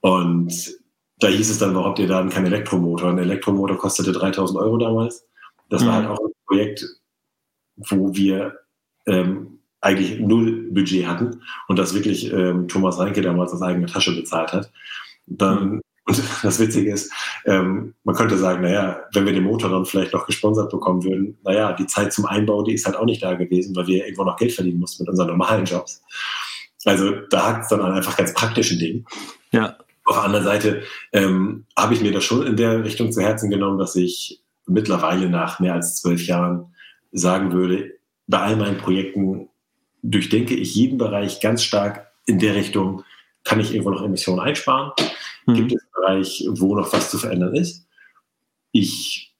[0.00, 0.78] Und
[1.18, 3.10] da hieß es dann, warum habt ihr da keinen Elektromotor?
[3.10, 5.26] Ein Elektromotor kostete 3000 Euro damals.
[5.68, 6.08] Das war mhm.
[6.08, 6.86] halt auch ein Projekt,
[7.76, 8.54] wo wir
[9.06, 14.14] ähm, eigentlich null Budget hatten und das wirklich ähm, Thomas Reinke damals aus eigener Tasche
[14.14, 14.70] bezahlt hat.
[15.26, 15.80] Dann mhm.
[16.08, 17.12] Und das Witzige ist,
[17.44, 21.38] ähm, man könnte sagen, naja, wenn wir den Motor dann vielleicht noch gesponsert bekommen würden,
[21.44, 24.24] naja, die Zeit zum Einbau, die ist halt auch nicht da gewesen, weil wir irgendwo
[24.24, 26.02] noch Geld verdienen mussten mit unseren normalen Jobs.
[26.84, 29.04] Also da hat es dann an einfach ganz praktischen Dingen.
[29.52, 29.76] Ja.
[30.04, 33.50] Auf der anderen Seite ähm, habe ich mir das schon in der Richtung zu Herzen
[33.50, 36.74] genommen, dass ich mittlerweile nach mehr als zwölf Jahren
[37.12, 37.92] sagen würde,
[38.26, 39.48] bei all meinen Projekten
[40.02, 43.02] durchdenke ich jeden Bereich ganz stark in der Richtung,
[43.48, 44.92] kann ich irgendwo noch Emissionen einsparen?
[45.46, 45.54] Mhm.
[45.54, 47.86] Gibt es einen Bereich, wo noch was zu verändern ist?
[48.72, 49.34] Ich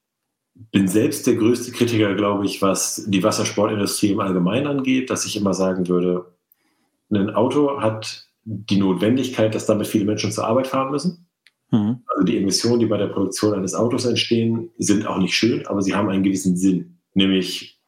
[0.72, 5.36] bin selbst der größte Kritiker, glaube ich, was die Wassersportindustrie im Allgemeinen angeht, dass ich
[5.36, 6.24] immer sagen würde,
[7.10, 11.28] ein Auto hat die Notwendigkeit, dass damit viele Menschen zur Arbeit fahren müssen.
[11.70, 12.02] Mhm.
[12.06, 15.82] Also die Emissionen, die bei der Produktion eines Autos entstehen, sind auch nicht schön, aber
[15.82, 17.78] sie haben einen gewissen Sinn, nämlich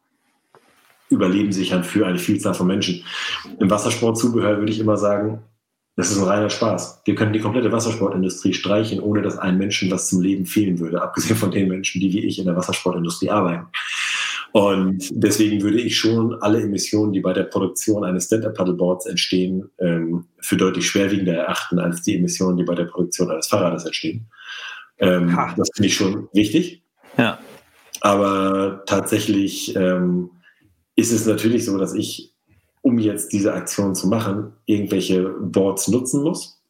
[1.08, 3.04] Überleben sichern für eine Vielzahl von Menschen.
[3.58, 5.42] Im Wassersportzubehör würde ich immer sagen,
[5.96, 7.02] das ist ein reiner Spaß.
[7.04, 11.02] Wir können die komplette Wassersportindustrie streichen, ohne dass einem Menschen was zum Leben fehlen würde,
[11.02, 13.66] abgesehen von den Menschen, die wie ich in der Wassersportindustrie arbeiten.
[14.52, 20.24] Und deswegen würde ich schon alle Emissionen, die bei der Produktion eines Stand-Up-Paddleboards entstehen, ähm,
[20.40, 24.26] für deutlich schwerwiegender erachten als die Emissionen, die bei der Produktion eines Fahrrades entstehen.
[24.98, 26.82] Ähm, das finde ich schon wichtig.
[27.16, 27.38] Ja.
[28.00, 30.30] Aber tatsächlich ähm,
[30.96, 32.29] ist es natürlich so, dass ich
[32.82, 36.60] um jetzt diese Aktion zu machen, irgendwelche Boards nutzen muss.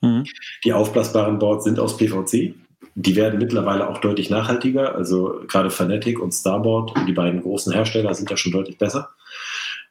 [0.00, 0.24] Mhm.
[0.64, 2.54] Die aufblasbaren Boards sind aus PVC.
[2.94, 4.94] Die werden mittlerweile auch deutlich nachhaltiger.
[4.94, 9.10] Also gerade Fanatic und Starboard, die beiden großen Hersteller, sind da schon deutlich besser.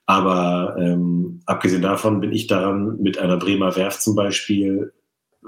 [0.06, 4.92] Aber ähm, abgesehen davon bin ich daran, mit einer Bremer Werft zum Beispiel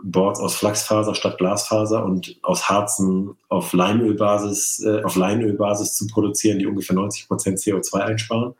[0.03, 6.59] Boards aus Flachsfaser statt Glasfaser und aus Harzen auf Leinölbasis, äh, auf Leinölbasis zu produzieren,
[6.59, 8.53] die ungefähr 90 Prozent CO2 einsparen.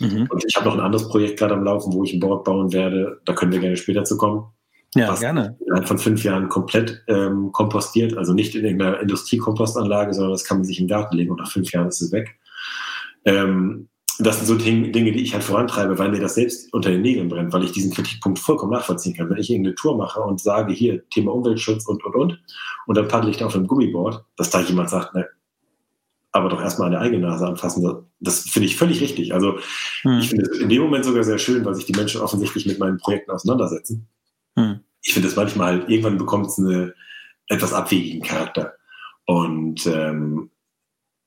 [0.00, 0.26] Mhm.
[0.30, 2.72] Und ich habe noch ein anderes Projekt gerade am Laufen, wo ich ein Board bauen
[2.72, 3.20] werde.
[3.24, 4.44] Da können wir gerne später zu kommen.
[4.94, 5.56] Ja, was gerne.
[5.64, 10.58] Innerhalb von fünf Jahren komplett ähm, kompostiert, also nicht in irgendeiner Industriekompostanlage, sondern das kann
[10.58, 12.36] man sich im Garten legen und nach fünf Jahren ist es weg.
[13.24, 17.02] Ähm, das sind so Dinge, die ich halt vorantreibe, weil mir das selbst unter den
[17.02, 19.30] Nägeln brennt, weil ich diesen Kritikpunkt vollkommen nachvollziehen kann.
[19.30, 22.40] Wenn ich irgendeine Tour mache und sage, hier, Thema Umweltschutz und, und, und,
[22.86, 25.26] und dann paddle ich da auf einem Gummiboard, dass da jemand sagt, ne,
[26.32, 29.34] aber doch erstmal eine eigene Nase anfassen, das finde ich völlig richtig.
[29.34, 29.58] Also
[30.02, 30.18] hm.
[30.18, 32.78] ich finde es in dem Moment sogar sehr schön, weil sich die Menschen offensichtlich mit
[32.78, 34.08] meinen Projekten auseinandersetzen.
[34.56, 34.80] Hm.
[35.02, 36.92] Ich finde es manchmal halt, irgendwann bekommt es einen
[37.48, 38.74] etwas abwegigen Charakter.
[39.26, 40.50] Und ähm,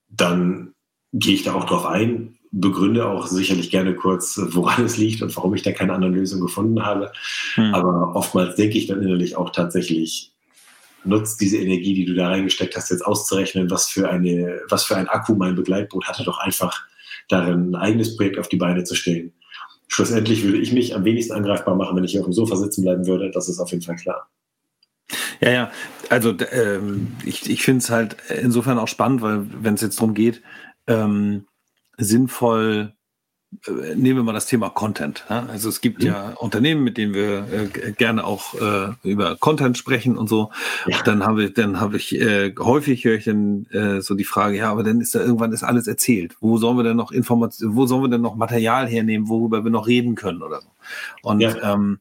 [0.09, 0.73] dann
[1.11, 5.35] gehe ich da auch drauf ein, begründe auch sicherlich gerne kurz, woran es liegt und
[5.35, 7.11] warum ich da keine andere Lösung gefunden habe.
[7.55, 7.73] Hm.
[7.73, 10.32] Aber oftmals denke ich dann innerlich auch tatsächlich,
[11.05, 14.95] nutzt diese Energie, die du da reingesteckt hast, jetzt auszurechnen, was für eine, was für
[14.95, 16.85] ein Akku mein Begleitboot hatte, doch einfach
[17.29, 19.33] darin ein eigenes Projekt auf die Beine zu stellen.
[19.87, 22.83] Schlussendlich würde ich mich am wenigsten angreifbar machen, wenn ich hier auf dem Sofa sitzen
[22.83, 23.31] bleiben würde.
[23.31, 24.29] Das ist auf jeden Fall klar.
[25.39, 25.71] Ja, ja,
[26.09, 30.13] also ähm, ich, ich finde es halt insofern auch spannend, weil wenn es jetzt darum
[30.13, 30.41] geht,
[30.87, 31.45] ähm,
[31.97, 32.93] sinnvoll
[33.95, 35.25] nehmen wir mal das Thema Content.
[35.29, 36.07] Also es gibt mhm.
[36.07, 40.51] ja Unternehmen, mit denen wir äh, gerne auch äh, über Content sprechen und so.
[40.87, 41.01] Ja.
[41.03, 44.57] Dann habe ich, dann habe ich äh, häufig höre ich dann äh, so die Frage,
[44.57, 46.35] ja, aber dann ist da irgendwann ist alles erzählt.
[46.39, 49.71] Wo sollen wir denn noch Informationen, wo sollen wir denn noch Material hernehmen, worüber wir
[49.71, 50.67] noch reden können oder so?
[51.21, 51.73] Und ja.
[51.73, 51.99] ähm,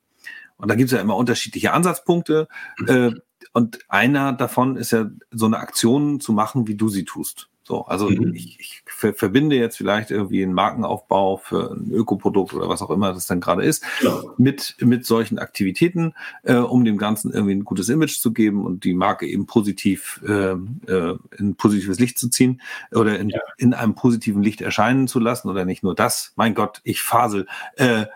[0.63, 2.47] und da gibt es ja immer unterschiedliche Ansatzpunkte.
[2.79, 2.89] Mhm.
[2.89, 3.15] Äh,
[3.53, 7.49] und einer davon ist ja so eine Aktion zu machen, wie du sie tust.
[7.65, 8.35] So, also mhm.
[8.35, 13.13] ich, ich verbinde jetzt vielleicht irgendwie einen Markenaufbau für ein Ökoprodukt oder was auch immer
[13.13, 14.21] das dann gerade ist, ja.
[14.37, 18.83] mit, mit solchen Aktivitäten, äh, um dem Ganzen irgendwie ein gutes Image zu geben und
[18.83, 23.39] die Marke eben positiv äh, äh, in positives Licht zu ziehen oder in, ja.
[23.59, 26.33] in einem positiven Licht erscheinen zu lassen oder nicht nur das.
[26.35, 27.47] Mein Gott, ich fasel.
[27.77, 28.07] Äh,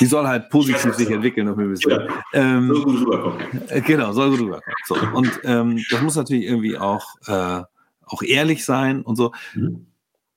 [0.00, 1.46] die soll halt positiv sich entwickeln.
[1.86, 2.06] Ja.
[2.32, 3.68] Ähm, soll gut rüberkommen.
[3.68, 4.76] Äh, genau, soll gut rüberkommen.
[4.86, 7.62] So, und ähm, das muss natürlich irgendwie auch äh,
[8.10, 9.32] auch ehrlich sein und so.
[9.54, 9.86] Mhm.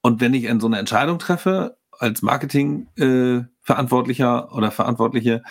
[0.02, 5.44] Und wenn ich so eine Entscheidung treffe, als Marketing-Verantwortlicher äh, oder Verantwortliche,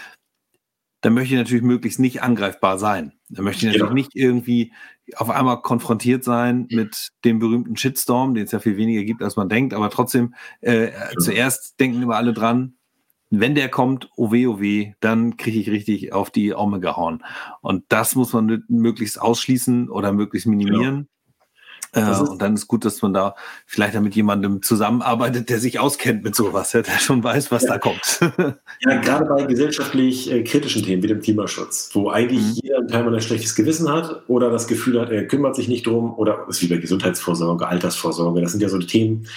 [1.01, 3.15] dann möchte ich natürlich möglichst nicht angreifbar sein.
[3.29, 3.95] Dann möchte ich natürlich genau.
[3.95, 4.73] nicht irgendwie
[5.17, 9.37] auf einmal konfrontiert sein mit dem berühmten Shitstorm, den es ja viel weniger gibt, als
[9.37, 9.75] man denkt.
[9.75, 12.75] Aber trotzdem, äh, zuerst denken immer alle dran,
[13.31, 14.61] wenn der kommt, oh weh, oh
[15.01, 17.25] dann kriege ich richtig auf die Aume gehauen.
[17.63, 21.09] Und das muss man möglichst ausschließen oder möglichst minimieren.
[21.95, 23.35] Äh, und dann ist gut, dass man da
[23.67, 27.73] vielleicht mit jemandem zusammenarbeitet, der sich auskennt mit sowas, der schon weiß, was ja.
[27.73, 28.21] da kommt.
[28.81, 32.61] ja, gerade bei gesellschaftlich äh, kritischen Themen wie dem Klimaschutz, wo eigentlich mhm.
[32.63, 36.15] jeder ein permanent schlechtes Gewissen hat oder das Gefühl hat, er kümmert sich nicht drum
[36.15, 38.41] oder ist wie bei Gesundheitsvorsorge, Altersvorsorge.
[38.41, 39.29] Das sind ja so die Themen,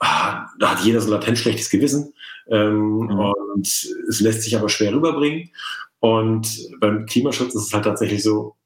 [0.00, 2.12] ah, da hat jeder so latent schlechtes Gewissen
[2.48, 3.32] ähm, mhm.
[3.54, 5.50] und es lässt sich aber schwer rüberbringen.
[6.00, 8.56] Und beim Klimaschutz ist es halt tatsächlich so,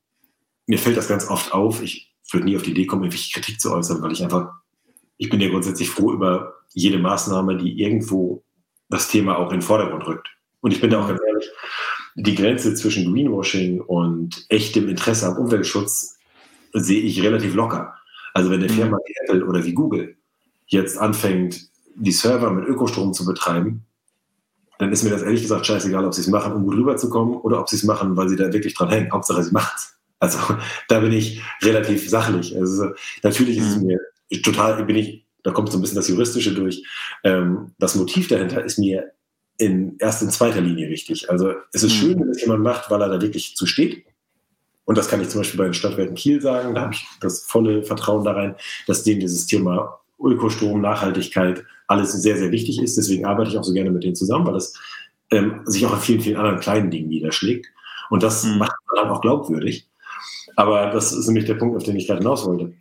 [0.66, 1.80] mir fällt das ganz oft auf.
[1.82, 4.52] Ich würde nie auf die Idee kommen, irgendwelche Kritik zu äußern, weil ich einfach,
[5.16, 8.42] ich bin ja grundsätzlich froh über jede Maßnahme, die irgendwo
[8.88, 10.28] das Thema auch in den Vordergrund rückt.
[10.60, 11.48] Und ich bin da auch ganz ehrlich,
[12.16, 16.18] die Grenze zwischen Greenwashing und echtem Interesse am Umweltschutz
[16.72, 17.94] sehe ich relativ locker.
[18.34, 20.16] Also wenn eine Firma wie Apple oder wie Google
[20.66, 23.84] jetzt anfängt, die Server mit Ökostrom zu betreiben,
[24.78, 27.60] dann ist mir das ehrlich gesagt scheißegal, ob sie es machen, um gut rüberzukommen oder
[27.60, 29.12] ob sie es machen, weil sie da wirklich dran hängen.
[29.12, 29.97] Hauptsache, sie machen es.
[30.20, 30.38] Also
[30.88, 32.56] da bin ich relativ sachlich.
[32.56, 32.90] Also
[33.22, 33.86] natürlich ist es mhm.
[33.86, 33.98] mir
[34.42, 36.82] total, bin ich, da kommt so ein bisschen das Juristische durch.
[37.24, 39.12] Ähm, das Motiv dahinter ist mir
[39.56, 41.30] in erst in zweiter Linie wichtig.
[41.30, 41.98] Also es ist mhm.
[41.98, 44.04] schön, wenn es jemand macht, weil er da wirklich zu steht.
[44.84, 46.74] Und das kann ich zum Beispiel bei den Stadtwerken Kiel sagen.
[46.74, 48.54] Da habe ich das volle Vertrauen da rein,
[48.86, 52.96] dass denen dieses Thema Ökostrom, Nachhaltigkeit alles sehr, sehr wichtig ist.
[52.96, 54.74] Deswegen arbeite ich auch so gerne mit denen zusammen, weil das
[55.30, 57.66] ähm, sich auch in vielen, vielen anderen kleinen Dingen niederschlägt.
[58.10, 58.58] Und das mhm.
[58.58, 59.88] macht dann auch glaubwürdig.
[60.58, 62.72] Aber das ist nämlich der Punkt, auf den ich gerade hinaus wollte.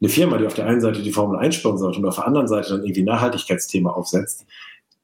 [0.00, 2.46] Eine Firma, die auf der einen Seite die Formel 1 sponsert und auf der anderen
[2.46, 4.46] Seite dann irgendwie Nachhaltigkeitsthema aufsetzt,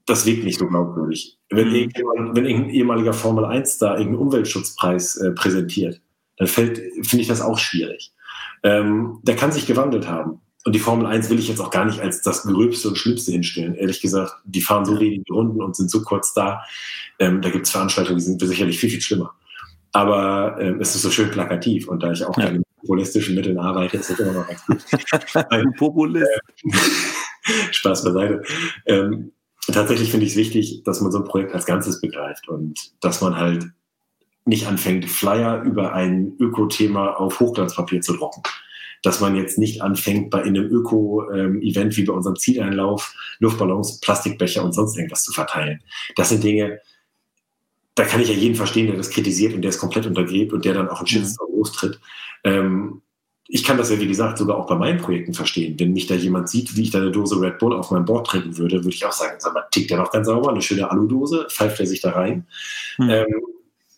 [0.06, 1.38] das wirkt nicht so glaubwürdig.
[1.50, 1.90] Wenn, mhm.
[2.34, 6.00] wenn irgendein ehemaliger Formel 1 da irgendeinen Umweltschutzpreis äh, präsentiert,
[6.36, 8.12] dann fällt, finde ich das auch schwierig.
[8.62, 10.40] Ähm, der kann sich gewandelt haben.
[10.64, 13.32] Und die Formel 1 will ich jetzt auch gar nicht als das Gröbste und Schlimmste
[13.32, 13.74] hinstellen.
[13.74, 16.62] Ehrlich gesagt, die fahren so wenige Runden und sind so kurz da.
[17.18, 19.34] Ähm, da gibt es Veranstaltungen, die sind sicherlich viel, viel schlimmer.
[19.92, 22.50] Aber äh, es ist so schön plakativ und da ich auch ja.
[22.50, 24.84] mit populistischen Mitteln arbeite, ist das immer noch ganz gut.
[25.50, 26.30] Ein Populist.
[26.64, 26.70] Äh,
[27.72, 28.42] Spaß beiseite.
[28.86, 29.32] Ähm,
[29.66, 33.20] tatsächlich finde ich es wichtig, dass man so ein Projekt als Ganzes begreift und dass
[33.20, 33.66] man halt
[34.44, 38.42] nicht anfängt, Flyer über ein Öko-Thema auf Hochglanzpapier zu drucken.
[39.02, 44.62] Dass man jetzt nicht anfängt, bei einem Öko-Event ähm, wie bei unserem Zieleinlauf Luftballons, Plastikbecher
[44.62, 45.82] und sonst irgendwas zu verteilen.
[46.16, 46.80] Das sind Dinge,
[47.94, 50.64] da kann ich ja jeden verstehen, der das kritisiert und der es komplett untergräbt und
[50.64, 51.08] der dann auch einen mhm.
[51.08, 51.58] Shitstorm mhm.
[51.58, 52.00] lostritt.
[52.44, 53.02] Ähm,
[53.52, 55.74] ich kann das ja, wie gesagt, sogar auch bei meinen Projekten verstehen.
[55.78, 58.28] Wenn mich da jemand sieht, wie ich da eine Dose Red Bull auf meinem Board
[58.28, 60.88] trinken würde, würde ich auch sagen, sag mal, tickt der noch ganz sauber, eine schöne
[60.88, 62.46] Aludose, pfeift er sich da rein.
[62.96, 63.10] Hm.
[63.10, 63.26] Ähm,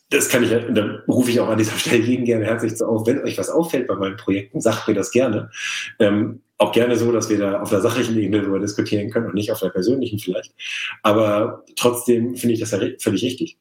[0.08, 3.06] das kann ich, dann rufe ich auch an dieser Stelle jeden gerne herzlich zu auf.
[3.06, 5.50] Wenn euch was auffällt bei meinen Projekten, sagt mir das gerne.
[5.98, 9.34] Ähm, auch gerne so, dass wir da auf der sachlichen Ebene darüber diskutieren können und
[9.34, 10.54] nicht auf der persönlichen vielleicht.
[11.02, 13.58] Aber trotzdem finde ich das ja völlig richtig.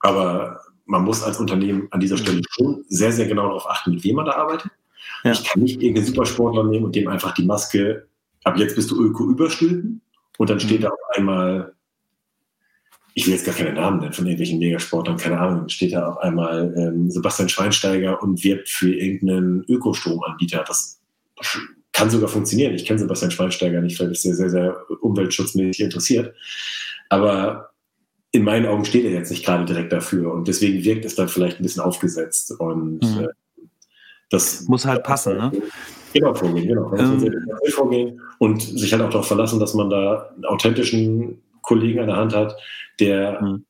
[0.00, 4.04] Aber man muss als Unternehmen an dieser Stelle schon sehr, sehr genau darauf achten, mit
[4.04, 4.70] wem man da arbeitet.
[5.24, 5.32] Ja.
[5.32, 8.06] Ich kann nicht irgendeinen Supersportler nehmen und dem einfach die Maske,
[8.44, 10.00] ab jetzt bist du Öko überstülpen
[10.38, 10.84] und dann steht mhm.
[10.84, 11.76] da auf einmal
[13.18, 16.18] ich will jetzt gar keine Namen nennen von irgendwelchen Megasportlern, keine Ahnung, steht da auf
[16.18, 20.62] einmal ähm, Sebastian Schweinsteiger und wirbt für irgendeinen Ökostromanbieter.
[20.68, 21.00] Das
[21.92, 22.74] kann sogar funktionieren.
[22.74, 26.34] Ich kenne Sebastian Schweinsteiger nicht, weil er sehr, sehr, sehr umweltschutzmäßig interessiert.
[27.08, 27.70] Aber
[28.36, 31.28] in meinen Augen steht er jetzt nicht gerade direkt dafür und deswegen wirkt es dann
[31.28, 33.24] vielleicht ein bisschen aufgesetzt und mhm.
[33.24, 33.64] äh,
[34.28, 35.52] das muss halt passen, ne?
[36.12, 36.92] Genau, vorgehen, genau.
[36.94, 37.32] Ähm,
[37.70, 42.16] vorgehen und sich halt auch darauf verlassen, dass man da einen authentischen Kollegen an der
[42.16, 42.56] Hand hat,
[43.00, 43.64] der, mhm.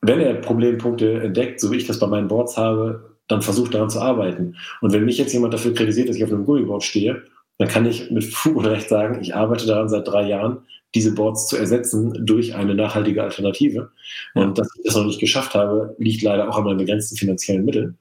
[0.00, 3.90] wenn er Problempunkte entdeckt, so wie ich das bei meinen Boards habe, dann versucht daran
[3.90, 4.56] zu arbeiten.
[4.80, 7.22] Und wenn mich jetzt jemand dafür kritisiert, dass ich auf einem Gummiboard stehe,
[7.58, 10.62] dann kann ich mit Fug und Recht sagen, ich arbeite daran seit drei Jahren,
[10.94, 13.90] diese Boards zu ersetzen durch eine nachhaltige Alternative.
[14.34, 17.64] Und dass ich das noch nicht geschafft habe, liegt leider auch an meinen begrenzten finanziellen
[17.64, 17.98] Mitteln.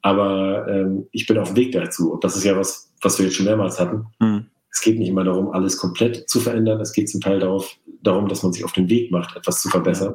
[0.00, 2.12] Aber ähm, ich bin auf dem Weg dazu.
[2.12, 4.06] Und das ist ja was, was wir jetzt schon mehrmals hatten.
[4.18, 4.46] Mhm.
[4.70, 6.80] Es geht nicht immer darum, alles komplett zu verändern.
[6.80, 9.68] Es geht zum Teil darauf, darum, dass man sich auf den Weg macht, etwas zu
[9.68, 10.14] verbessern.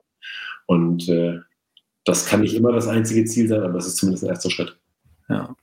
[0.66, 1.40] Und äh,
[2.04, 4.78] das kann nicht immer das einzige Ziel sein, aber es ist zumindest ein erster Schritt.
[5.30, 5.56] Ja.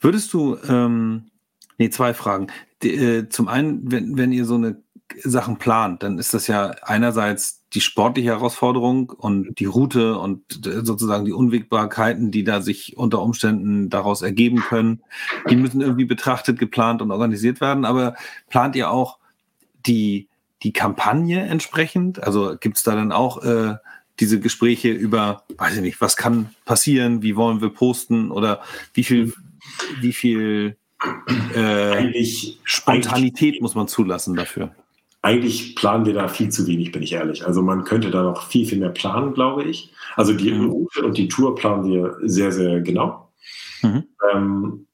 [0.00, 1.30] Würdest du, ähm,
[1.78, 2.48] nee, zwei Fragen.
[2.82, 4.82] Die, äh, zum einen, wenn, wenn ihr so eine
[5.22, 10.84] Sachen plant, dann ist das ja einerseits die sportliche Herausforderung und die Route und äh,
[10.84, 15.02] sozusagen die Unwägbarkeiten, die da sich unter Umständen daraus ergeben können,
[15.48, 17.84] die müssen irgendwie betrachtet, geplant und organisiert werden.
[17.84, 18.14] Aber
[18.48, 19.18] plant ihr auch
[19.86, 20.28] die
[20.62, 22.22] die Kampagne entsprechend?
[22.22, 23.76] Also gibt es da dann auch äh,
[24.18, 28.60] diese Gespräche über, weiß ich nicht, was kann passieren, wie wollen wir posten oder
[28.92, 29.32] wie viel,
[30.00, 30.76] wie viel
[31.54, 32.24] äh,
[32.64, 34.74] Spontanität muss man zulassen dafür?
[35.22, 37.46] Eigentlich planen wir da viel zu wenig, bin ich ehrlich.
[37.46, 39.92] Also man könnte da noch viel, viel mehr planen, glaube ich.
[40.16, 40.70] Also die mhm.
[40.70, 43.30] Route und die Tour planen wir sehr, sehr genau.
[43.82, 44.04] Mhm.
[44.32, 44.86] Ähm,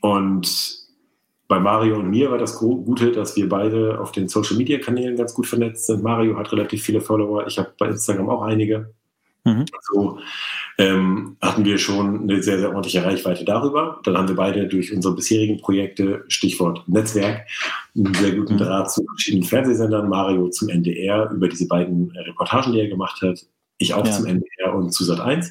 [0.00, 0.82] und
[1.48, 5.16] bei Mario und mir war das Gute, dass wir beide auf den Social Media Kanälen
[5.16, 6.02] ganz gut vernetzt sind.
[6.02, 8.94] Mario hat relativ viele Follower, ich habe bei Instagram auch einige.
[9.44, 9.64] Mhm.
[9.92, 10.20] So
[10.78, 14.00] ähm, hatten wir schon eine sehr, sehr ordentliche Reichweite darüber.
[14.04, 17.46] Dann haben wir beide durch unsere bisherigen Projekte, Stichwort Netzwerk,
[17.96, 18.58] einen sehr guten mhm.
[18.58, 20.08] Draht zu verschiedenen Fernsehsendern.
[20.08, 23.44] Mario zum NDR über diese beiden Reportagen, die er gemacht hat.
[23.78, 24.12] Ich auch ja.
[24.12, 25.50] zum NDR und zu Sat1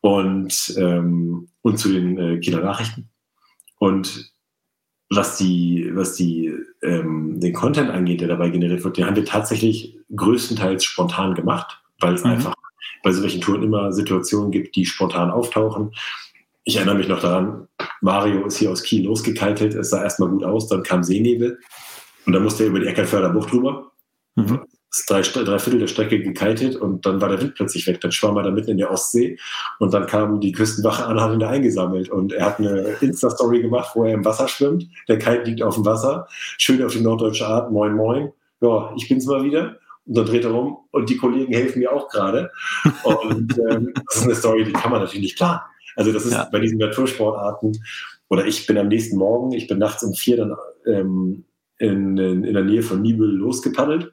[0.00, 3.08] und, ähm, und zu den äh, Kindernachrichten.
[3.78, 4.32] Und
[5.10, 9.24] was die, was die, ähm, den Content angeht, der dabei generiert wird, den haben wir
[9.24, 12.32] tatsächlich größtenteils spontan gemacht, weil es mhm.
[12.32, 12.54] einfach
[13.04, 15.92] bei solchen Touren immer Situationen gibt, die spontan auftauchen.
[16.64, 17.68] Ich erinnere mich noch daran,
[18.00, 21.60] Mario ist hier aus Kiel losgekaltet, es sah erstmal gut aus, dann kam Seenebel
[22.26, 23.92] und dann musste er über die Eckernförder Bucht rüber.
[24.34, 24.60] Mhm
[25.06, 28.00] drei, drei Viertel der Strecke gekitet und dann war der Wind plötzlich weg.
[28.00, 29.38] Dann schwamm er da mitten in der Ostsee
[29.78, 32.08] und dann kam die Küstenwache an hat ihn da eingesammelt.
[32.08, 34.86] Und er hat eine Insta-Story gemacht, wo er im Wasser schwimmt.
[35.08, 38.32] Der Kite liegt auf dem Wasser, schön auf die norddeutsche Art, moin moin.
[38.60, 39.76] Ja, ich bin's mal wieder.
[40.06, 42.50] Und dann dreht er um und die Kollegen helfen mir auch gerade.
[43.04, 45.60] Und ähm, das ist eine Story, die kann man natürlich nicht planen.
[45.96, 46.48] Also das ist ja.
[46.50, 47.78] bei diesen Natursportarten,
[48.28, 51.44] oder ich bin am nächsten Morgen, ich bin nachts um vier dann ähm,
[51.78, 54.12] in, in, in der Nähe von Nibel losgepaddelt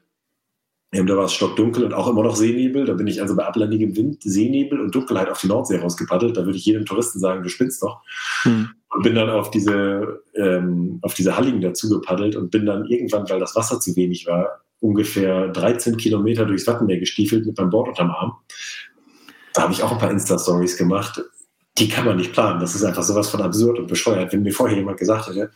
[0.92, 2.84] ähm, da war es stockdunkel und auch immer noch Seenebel.
[2.84, 6.36] Da bin ich also bei ablandigem Wind, Seenebel und Dunkelheit auf die Nordsee rausgepaddelt.
[6.36, 8.02] Da würde ich jedem Touristen sagen, du spinnst doch.
[8.42, 8.68] Hm.
[8.90, 13.28] Und bin dann auf diese, ähm, auf diese Halligen dazu gepaddelt und bin dann irgendwann,
[13.30, 17.88] weil das Wasser zu wenig war, ungefähr 13 Kilometer durchs Wattenmeer gestiefelt mit meinem Board
[17.88, 18.34] unterm Arm.
[19.54, 21.22] Da habe ich auch ein paar Insta-Stories gemacht.
[21.78, 22.60] Die kann man nicht planen.
[22.60, 24.32] Das ist einfach sowas von absurd und bescheuert.
[24.32, 25.50] Wenn mir vorher jemand gesagt hätte,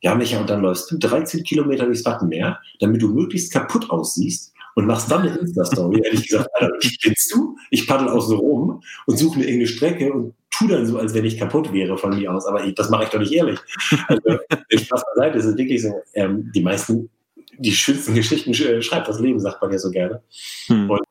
[0.00, 4.52] ja, Micha, und dann läufst du 13 Kilometer durchs Wattenmeer, damit du möglichst kaputt aussiehst,
[4.76, 7.56] und machst dann eine Insta-Story, hätte ich gesagt, Alter, spinnst du?
[7.70, 11.24] Ich paddel außen rum und suche mir irgendeine Strecke und tu dann so, als wenn
[11.24, 12.46] ich kaputt wäre von mir aus.
[12.46, 13.58] Aber ich, das mache ich doch nicht ehrlich.
[14.06, 14.38] Also,
[14.70, 17.08] Spaß beiseite, es ist wirklich so, ähm, die meisten,
[17.58, 20.22] die schönsten Geschichten äh, schreibt das Leben, sagt man ja so gerne.
[20.66, 20.90] Hm.
[20.90, 21.02] Und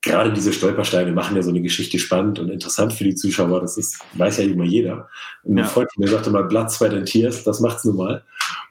[0.00, 3.60] gerade diese Stolpersteine machen ja so eine Geschichte spannend und interessant für die Zuschauer.
[3.60, 5.08] Das ist, weiß ja immer jeder.
[5.42, 5.64] Und ein ja.
[5.64, 8.24] Freund von mir sagte mal, Blood, Sweat and Tears, das macht's nun mal.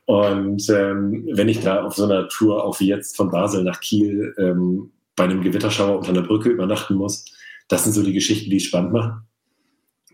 [0.06, 3.82] Und ähm, wenn ich da auf so einer Tour, auch wie jetzt von Basel nach
[3.82, 7.26] Kiel, ähm, bei einem Gewitterschauer unter einer Brücke übernachten muss,
[7.68, 9.22] das sind so die Geschichten, die es spannend machen.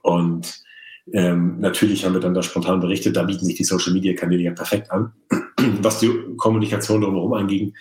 [0.01, 0.63] Und
[1.11, 4.89] Ähm, natürlich haben wir dann da spontan berichtet, da bieten sich die Social-Media-Kanäle ja perfekt
[4.91, 5.11] an.
[5.81, 7.73] Was die Kommunikation drumherum anging,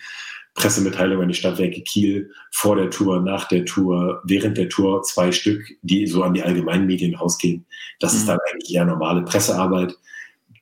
[0.55, 5.31] Pressemitteilung an die Stadtwerke Kiel vor der Tour, nach der Tour, während der Tour zwei
[5.31, 7.65] Stück, die so an die allgemeinen Medien rausgehen.
[7.99, 8.19] Das mhm.
[8.19, 9.97] ist dann eigentlich eher normale Pressearbeit,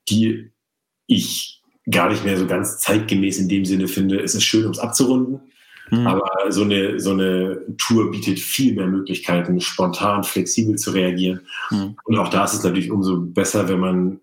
[0.08, 0.52] die
[1.08, 4.21] ich gar nicht mehr so ganz zeitgemäß in dem Sinne finde.
[4.21, 5.41] Es ist schön, um es abzurunden.
[5.91, 6.08] Mhm.
[6.08, 11.41] Aber so eine, so eine Tour bietet viel mehr Möglichkeiten, spontan, flexibel zu reagieren.
[11.69, 11.95] Mhm.
[12.06, 14.19] Und auch da ist es natürlich umso besser, wenn man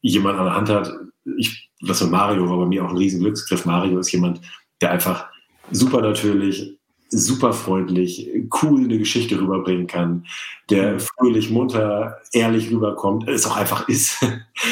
[0.00, 0.92] jemanden an der Hand hat.
[1.36, 3.64] Ich, das mit Mario war bei mir auch ein riesen Glücksgriff.
[3.66, 4.40] Mario ist jemand,
[4.80, 5.26] der einfach
[5.72, 6.78] super natürlich,
[7.10, 8.28] super freundlich,
[8.62, 10.26] cool eine Geschichte rüberbringen kann,
[10.70, 11.00] der mhm.
[11.00, 14.16] fröhlich, munter, ehrlich rüberkommt, es auch einfach ist.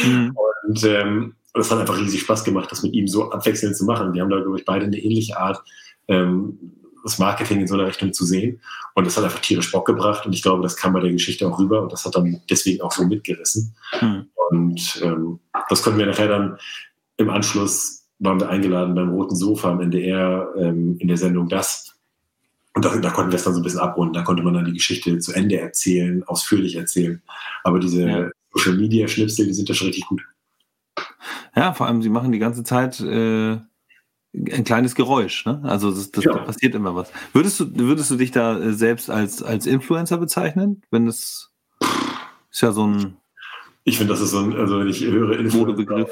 [0.07, 0.37] Mhm.
[0.69, 4.13] Und ähm, das hat einfach riesig Spaß gemacht, das mit ihm so abwechselnd zu machen.
[4.13, 5.63] Wir haben da, glaube ich, beide eine ähnliche Art,
[6.09, 6.59] ähm,
[7.03, 8.61] das Marketing in so einer Richtung zu sehen.
[8.95, 10.27] Und das hat einfach tierisch Bock gebracht.
[10.27, 11.83] Und ich glaube, das kam bei der Geschichte auch rüber.
[11.83, 13.75] Und das hat dann deswegen auch so mitgerissen.
[14.01, 14.27] Mhm.
[14.51, 16.59] Und ähm, das konnten wir nachher dann
[17.17, 21.95] im Anschluss, waren wir eingeladen beim Roten Sofa am NDR ähm, in der Sendung Das.
[22.75, 24.15] Und da, da, konnten wir es dann so ein bisschen abrunden.
[24.15, 27.23] Da konnte man dann die Geschichte zu Ende erzählen, ausführlich erzählen.
[27.65, 28.31] Aber diese ja.
[28.53, 30.23] Social Media Schnipsel, die sind da schon richtig gut.
[31.57, 33.59] Ja, vor allem, sie machen die ganze Zeit äh,
[34.53, 35.47] ein kleines Geräusch.
[35.47, 35.61] Ne?
[35.65, 36.33] Also das, das, ja.
[36.33, 37.11] da passiert immer was.
[37.33, 40.83] Würdest du, würdest du dich da äh, selbst als, als Influencer bezeichnen?
[40.91, 41.53] Wenn es
[42.51, 43.17] ist ja so ein.
[43.85, 46.09] Ich finde, das ist so ein, also wenn ich höre Influencer.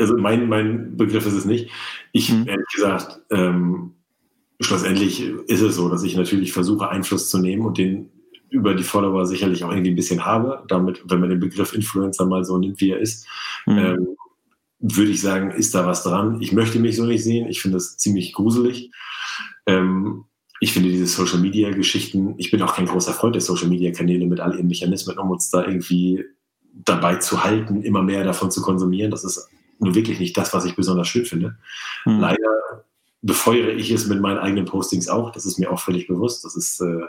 [0.00, 1.70] also mein, mein Begriff ist es nicht.
[2.12, 2.48] Ich, hm.
[2.48, 3.94] ehrlich gesagt, ähm,
[4.60, 8.10] schlussendlich ist es so, dass ich natürlich versuche, Einfluss zu nehmen und den
[8.50, 10.64] über die Follower sicherlich auch irgendwie ein bisschen habe.
[10.68, 13.26] Damit, wenn man den Begriff Influencer mal so nimmt, wie er ist,
[13.66, 13.78] mhm.
[13.78, 14.16] ähm,
[14.78, 16.40] würde ich sagen, ist da was dran.
[16.40, 17.48] Ich möchte mich so nicht sehen.
[17.48, 18.92] Ich finde das ziemlich gruselig.
[19.66, 20.24] Ähm,
[20.60, 23.92] ich finde diese Social Media Geschichten, ich bin auch kein großer Freund der Social Media
[23.92, 26.24] Kanäle mit all ihren Mechanismen, um uns da irgendwie
[26.72, 29.10] dabei zu halten, immer mehr davon zu konsumieren.
[29.10, 31.56] Das ist nur wirklich nicht das, was ich besonders schön finde.
[32.04, 32.20] Mhm.
[32.20, 32.84] Leider
[33.22, 35.32] befeuere ich es mit meinen eigenen Postings auch.
[35.32, 36.44] Das ist mir auch völlig bewusst.
[36.44, 37.06] Das ist äh,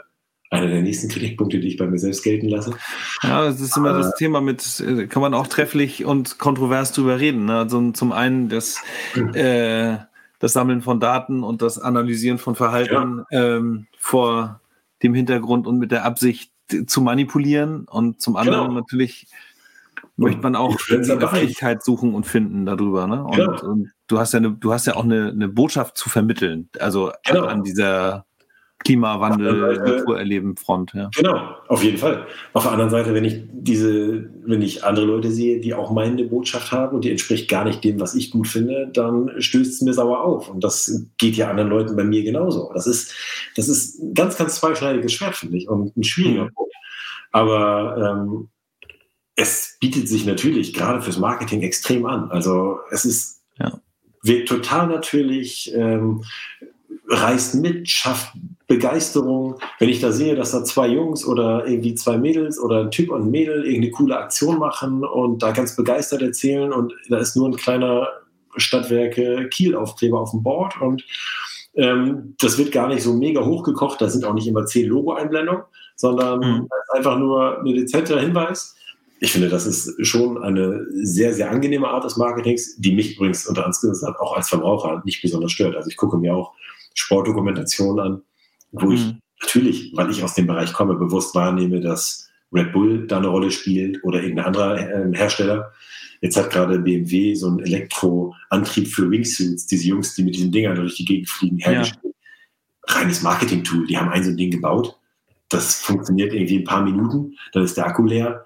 [0.50, 2.74] einer der nächsten Kritikpunkte, die ich bei mir selbst gelten lasse.
[3.22, 7.20] Ja, das ist immer das Thema mit, äh, kann man auch trefflich und kontrovers drüber
[7.20, 7.46] reden.
[7.46, 7.56] Ne?
[7.58, 8.82] Also zum einen das,
[9.14, 9.32] mhm.
[9.34, 9.98] äh,
[10.40, 13.56] das Sammeln von Daten und das Analysieren von Verhalten ja.
[13.56, 14.60] ähm, vor
[15.04, 16.52] dem Hintergrund und mit der Absicht
[16.86, 18.80] zu manipulieren und zum anderen genau.
[18.80, 19.26] natürlich
[20.16, 23.06] möchte man auch die Öffentlichkeit suchen und finden darüber.
[23.06, 23.24] Ne?
[23.24, 23.62] Und, genau.
[23.62, 27.12] und, du hast ja eine, du hast ja auch eine, eine Botschaft zu vermitteln, also
[27.24, 27.46] genau.
[27.46, 28.26] an dieser
[28.82, 30.92] Klimawandel, Naturerleben Front.
[30.94, 31.10] Ja.
[31.14, 32.26] Genau, auf jeden Fall.
[32.54, 36.24] Auf der anderen Seite, wenn ich diese, wenn ich andere Leute sehe, die auch meine
[36.24, 39.80] Botschaft haben und die entspricht gar nicht dem, was ich gut finde, dann stößt es
[39.82, 40.48] mir sauer auf.
[40.48, 42.70] Und das geht ja anderen Leuten bei mir genauso.
[42.72, 43.14] Das ist,
[43.54, 46.54] das ist ein ganz, ganz zweischneidiges Schwert, finde ich, und ein schwieriger mhm.
[46.54, 46.74] Punkt.
[47.32, 48.48] Aber ähm,
[49.36, 52.30] es bietet sich natürlich gerade fürs Marketing extrem an.
[52.30, 53.78] Also es ist ja.
[54.22, 55.70] wirkt total natürlich.
[55.74, 56.24] Ähm,
[57.10, 58.32] reißt mit, schafft
[58.70, 59.58] Begeisterung.
[59.80, 63.10] Wenn ich da sehe, dass da zwei Jungs oder irgendwie zwei Mädels oder ein Typ
[63.10, 67.34] und ein Mädel irgendeine coole Aktion machen und da ganz begeistert erzählen und da ist
[67.34, 68.06] nur ein kleiner
[68.56, 71.04] Stadtwerke Kiel-Aufkleber auf dem Board und
[71.74, 75.64] ähm, das wird gar nicht so mega hochgekocht, da sind auch nicht immer zehn Logo-Einblendungen,
[75.96, 76.68] sondern mhm.
[76.94, 78.76] einfach nur ein dezenter Hinweis.
[79.18, 83.48] Ich finde, das ist schon eine sehr, sehr angenehme Art des Marketings, die mich übrigens
[83.48, 85.74] unter anderem auch als Verbraucher nicht besonders stört.
[85.74, 86.52] Also ich gucke mir auch
[86.94, 88.22] Sportdokumentationen an,
[88.72, 88.92] wo mhm.
[88.92, 93.28] ich natürlich, weil ich aus dem Bereich komme, bewusst wahrnehme, dass Red Bull da eine
[93.28, 95.72] Rolle spielt oder irgendein anderer äh, Hersteller.
[96.20, 100.74] Jetzt hat gerade BMW so einen Elektroantrieb für Wingsuits, diese Jungs, die mit diesen Dingern
[100.74, 102.02] durch die Gegend fliegen, hergestellt.
[102.04, 102.94] Ja.
[102.96, 103.86] Reines Marketing-Tool.
[103.86, 104.96] Die haben ein so ein Ding gebaut.
[105.48, 108.44] Das funktioniert irgendwie ein paar Minuten, dann ist der Akku leer.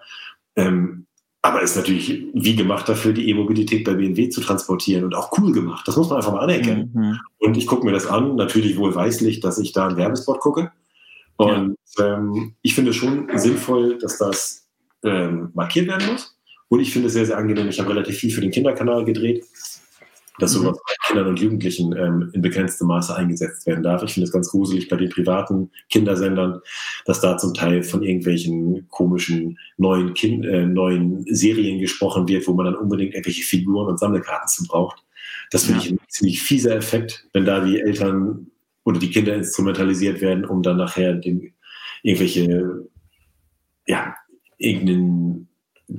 [0.56, 1.03] Ähm,
[1.44, 5.52] aber ist natürlich wie gemacht dafür, die E-Mobilität bei BMW zu transportieren und auch cool
[5.52, 5.87] gemacht.
[5.87, 6.90] Das muss man einfach mal anerkennen.
[6.94, 7.20] Mhm.
[7.37, 10.72] Und ich gucke mir das an, natürlich wohlweislich, dass ich da einen Werbespot gucke.
[11.37, 12.14] Und ja.
[12.14, 14.66] ähm, ich finde schon sinnvoll, dass das
[15.04, 16.35] ähm, markiert werden muss.
[16.68, 17.68] Und ich finde es sehr, sehr angenehm.
[17.68, 19.44] Ich habe relativ viel für den Kinderkanal gedreht
[20.38, 24.02] dass sowas bei Kindern und Jugendlichen ähm, in begrenztem Maße eingesetzt werden darf.
[24.02, 26.60] Ich finde es ganz gruselig bei den privaten Kindersendern,
[27.04, 32.54] dass da zum Teil von irgendwelchen komischen neuen, kind, äh, neuen Serien gesprochen wird, wo
[32.54, 35.04] man dann unbedingt irgendwelche Figuren und Sammelkarten zu braucht.
[35.50, 35.87] Das finde ja.
[35.87, 38.46] ich ein ziemlich fieser Effekt, wenn da die Eltern
[38.85, 41.52] oder die Kinder instrumentalisiert werden, um dann nachher den,
[42.02, 42.87] irgendwelche,
[43.87, 44.14] ja,
[44.58, 45.48] irgendeinen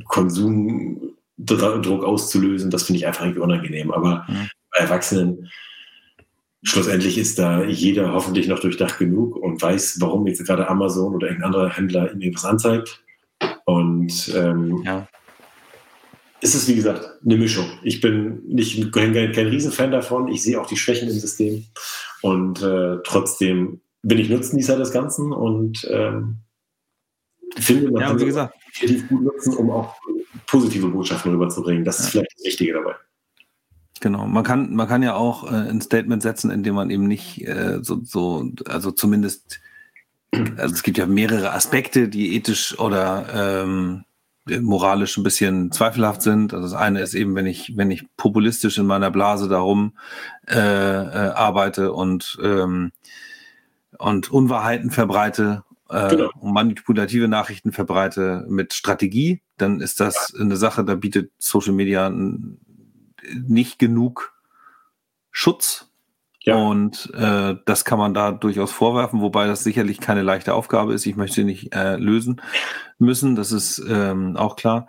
[0.06, 3.92] Konsum Druck auszulösen, das finde ich einfach irgendwie unangenehm.
[3.92, 4.50] Aber mhm.
[4.76, 5.50] Bei Erwachsenen,
[6.64, 11.28] schlussendlich ist da jeder hoffentlich noch durchdacht genug und weiß, warum jetzt gerade Amazon oder
[11.28, 13.04] irgendein anderer Händler ihm irgendwas anzeigt.
[13.66, 15.08] Und ähm, ja.
[16.42, 17.66] es ist, wie gesagt, eine Mischung.
[17.84, 20.28] Ich bin nicht kein, kein Riesenfan davon.
[20.28, 21.66] Ich sehe auch die Schwächen im System.
[22.22, 26.38] Und äh, trotzdem bin ich Nutznießer des Ganzen und ähm,
[27.58, 28.56] finde, man ja, kann wie gesagt,
[29.10, 29.96] gut nutzen, um auch
[30.48, 31.84] positive Botschaften rüberzubringen.
[31.84, 32.96] Das ist vielleicht das Wichtige dabei.
[34.02, 37.48] Genau, man kann, man kann ja auch äh, ein Statement setzen, indem man eben nicht
[37.48, 39.62] äh, so, so, also zumindest,
[40.58, 44.04] also es gibt ja mehrere Aspekte, die ethisch oder ähm,
[44.62, 46.54] moralisch ein bisschen zweifelhaft sind.
[46.54, 49.94] Also das eine ist eben, wenn ich, wenn ich populistisch in meiner Blase darum
[50.48, 52.92] äh, äh, arbeite und ähm,
[53.98, 56.30] und Unwahrheiten verbreite äh, genau.
[56.40, 62.12] und manipulative Nachrichten verbreite mit Strategie, dann ist das eine Sache, da bietet Social Media
[63.34, 64.34] nicht genug
[65.32, 65.90] Schutz.
[66.42, 66.56] Ja.
[66.56, 71.06] Und äh, das kann man da durchaus vorwerfen, wobei das sicherlich keine leichte Aufgabe ist.
[71.08, 72.40] Ich möchte nicht äh, lösen
[73.00, 74.88] müssen, das ist ähm, auch klar.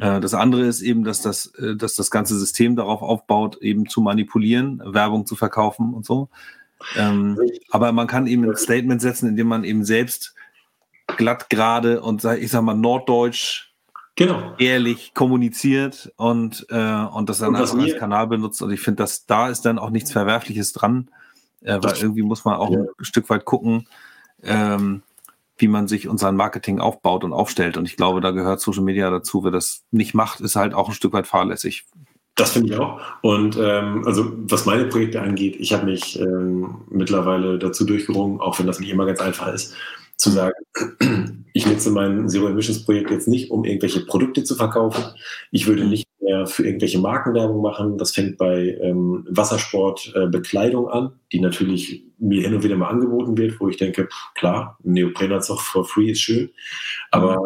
[0.00, 3.88] Äh, das andere ist eben, dass das, äh, dass das ganze System darauf aufbaut, eben
[3.88, 6.28] zu manipulieren, Werbung zu verkaufen und so.
[6.96, 7.38] Ähm,
[7.70, 10.34] aber man kann eben ein Statement setzen, indem man eben selbst
[11.16, 13.69] glatt gerade und ich sag mal norddeutsch
[14.20, 14.54] genau.
[14.58, 18.62] ehrlich kommuniziert und, äh, und das dann und als, als Kanal benutzt.
[18.62, 21.10] Und ich finde, dass da ist dann auch nichts Verwerfliches dran,
[21.62, 22.80] äh, weil irgendwie muss man auch ja.
[22.80, 23.86] ein Stück weit gucken,
[24.42, 25.02] ähm,
[25.56, 27.76] wie man sich unser Marketing aufbaut und aufstellt.
[27.76, 29.44] Und ich glaube, da gehört Social Media dazu.
[29.44, 31.86] Wer das nicht macht, ist halt auch ein Stück weit fahrlässig.
[32.36, 33.00] Das finde ich auch.
[33.20, 38.58] Und ähm, also was meine Projekte angeht, ich habe mich ähm, mittlerweile dazu durchgerungen, auch
[38.58, 39.74] wenn das nicht immer ganz einfach ist,
[40.20, 40.54] zu sagen,
[41.52, 45.04] ich nutze mein Zero Emissions Projekt jetzt nicht, um irgendwelche Produkte zu verkaufen.
[45.50, 47.98] Ich würde nicht mehr für irgendwelche Markenwerbung machen.
[47.98, 53.36] Das fängt bei ähm, Wassersportbekleidung äh, an, die natürlich mir hin und wieder mal angeboten
[53.36, 56.50] wird, wo ich denke, klar, Neoprenanzug for free ist schön.
[57.10, 57.38] Aber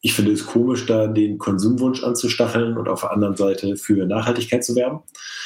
[0.00, 4.64] ich finde es komisch, da den Konsumwunsch anzustacheln und auf der anderen Seite für Nachhaltigkeit
[4.64, 5.00] zu werben.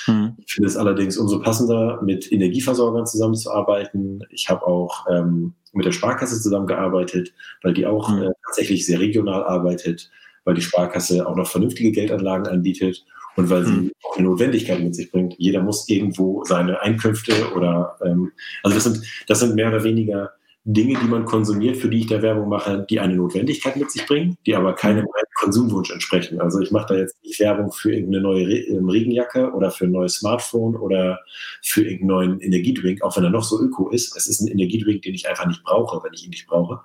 [0.06, 0.36] Mhm.
[0.44, 4.24] Ich finde es allerdings umso passender, mit Energieversorgern zusammenzuarbeiten.
[4.28, 8.22] Ich habe auch ähm, mit der Sparkasse zusammengearbeitet, weil die auch mhm.
[8.22, 10.10] äh, tatsächlich sehr regional arbeitet,
[10.44, 13.04] weil die Sparkasse auch noch vernünftige Geldanlagen anbietet
[13.36, 13.92] und weil sie mhm.
[14.04, 15.34] auch eine Notwendigkeit mit sich bringt.
[15.38, 20.32] Jeder muss irgendwo seine Einkünfte oder ähm, also das sind das sind mehr oder weniger
[20.64, 24.06] Dinge, die man konsumiert, für die ich da Werbung mache, die eine Notwendigkeit mit sich
[24.06, 26.40] bringen, die aber keinem Konsumwunsch entsprechen.
[26.40, 29.86] Also ich mache da jetzt nicht Werbung für irgendeine neue Re ähm, Regenjacke oder für
[29.86, 31.18] ein neues Smartphone oder
[31.62, 34.16] für irgendeinen neuen Energiedrink, auch wenn er noch so öko ist.
[34.16, 36.80] Es ist ein Energiedrink, den ich einfach nicht brauche, wenn ich ihn nicht brauche.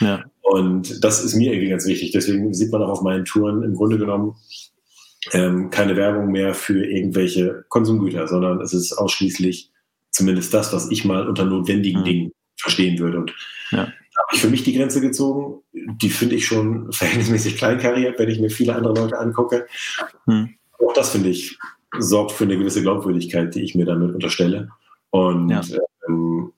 [0.00, 0.24] Ja.
[0.40, 2.12] Und das ist mir irgendwie ganz wichtig.
[2.12, 4.36] Deswegen sieht man auch auf meinen Touren im Grunde genommen
[5.32, 9.70] ähm, keine Werbung mehr für irgendwelche Konsumgüter, sondern es ist ausschließlich
[10.10, 12.04] zumindest das, was ich mal unter notwendigen mhm.
[12.04, 13.18] Dingen verstehen würde.
[13.18, 13.34] Und
[13.70, 13.84] ja.
[13.84, 15.62] da habe ich für mich die Grenze gezogen.
[15.72, 19.66] Die finde ich schon verhältnismäßig kleinkariert, wenn ich mir viele andere Leute angucke.
[20.26, 20.54] Hm.
[20.78, 21.58] Auch das finde ich
[21.98, 24.68] sorgt für eine gewisse Glaubwürdigkeit, die ich mir damit unterstelle.
[25.10, 25.62] Und ja.
[26.06, 26.52] ähm,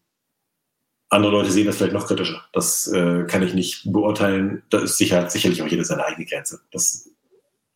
[1.08, 2.44] andere Leute sehen das vielleicht noch kritischer.
[2.52, 4.62] Das äh, kann ich nicht beurteilen.
[4.70, 6.60] Da ist sicher, sicherlich auch jeder seine eigene Grenze.
[6.72, 7.10] Das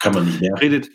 [0.04, 0.60] kann man nicht mehr.
[0.60, 0.90] Redet,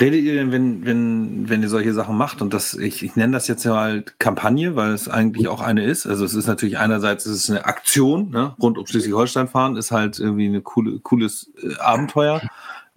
[0.00, 2.40] redet ihr denn, wenn, wenn, wenn ihr solche Sachen macht?
[2.40, 5.84] Und das, ich, ich nenne das jetzt ja halt Kampagne, weil es eigentlich auch eine
[5.84, 6.06] ist.
[6.06, 8.54] Also es ist natürlich einerseits es ist eine Aktion, ne?
[8.58, 12.40] rund um Schleswig-Holstein fahren, ist halt irgendwie ein coole, cooles äh, Abenteuer.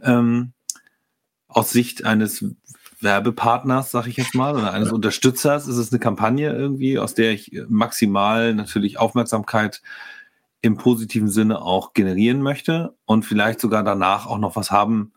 [0.01, 0.53] Ähm,
[1.49, 2.45] aus Sicht eines
[3.01, 7.33] Werbepartners, sag ich jetzt mal, oder eines Unterstützers ist es eine Kampagne irgendwie, aus der
[7.33, 9.81] ich maximal natürlich Aufmerksamkeit
[10.61, 15.11] im positiven Sinne auch generieren möchte und vielleicht sogar danach auch noch was haben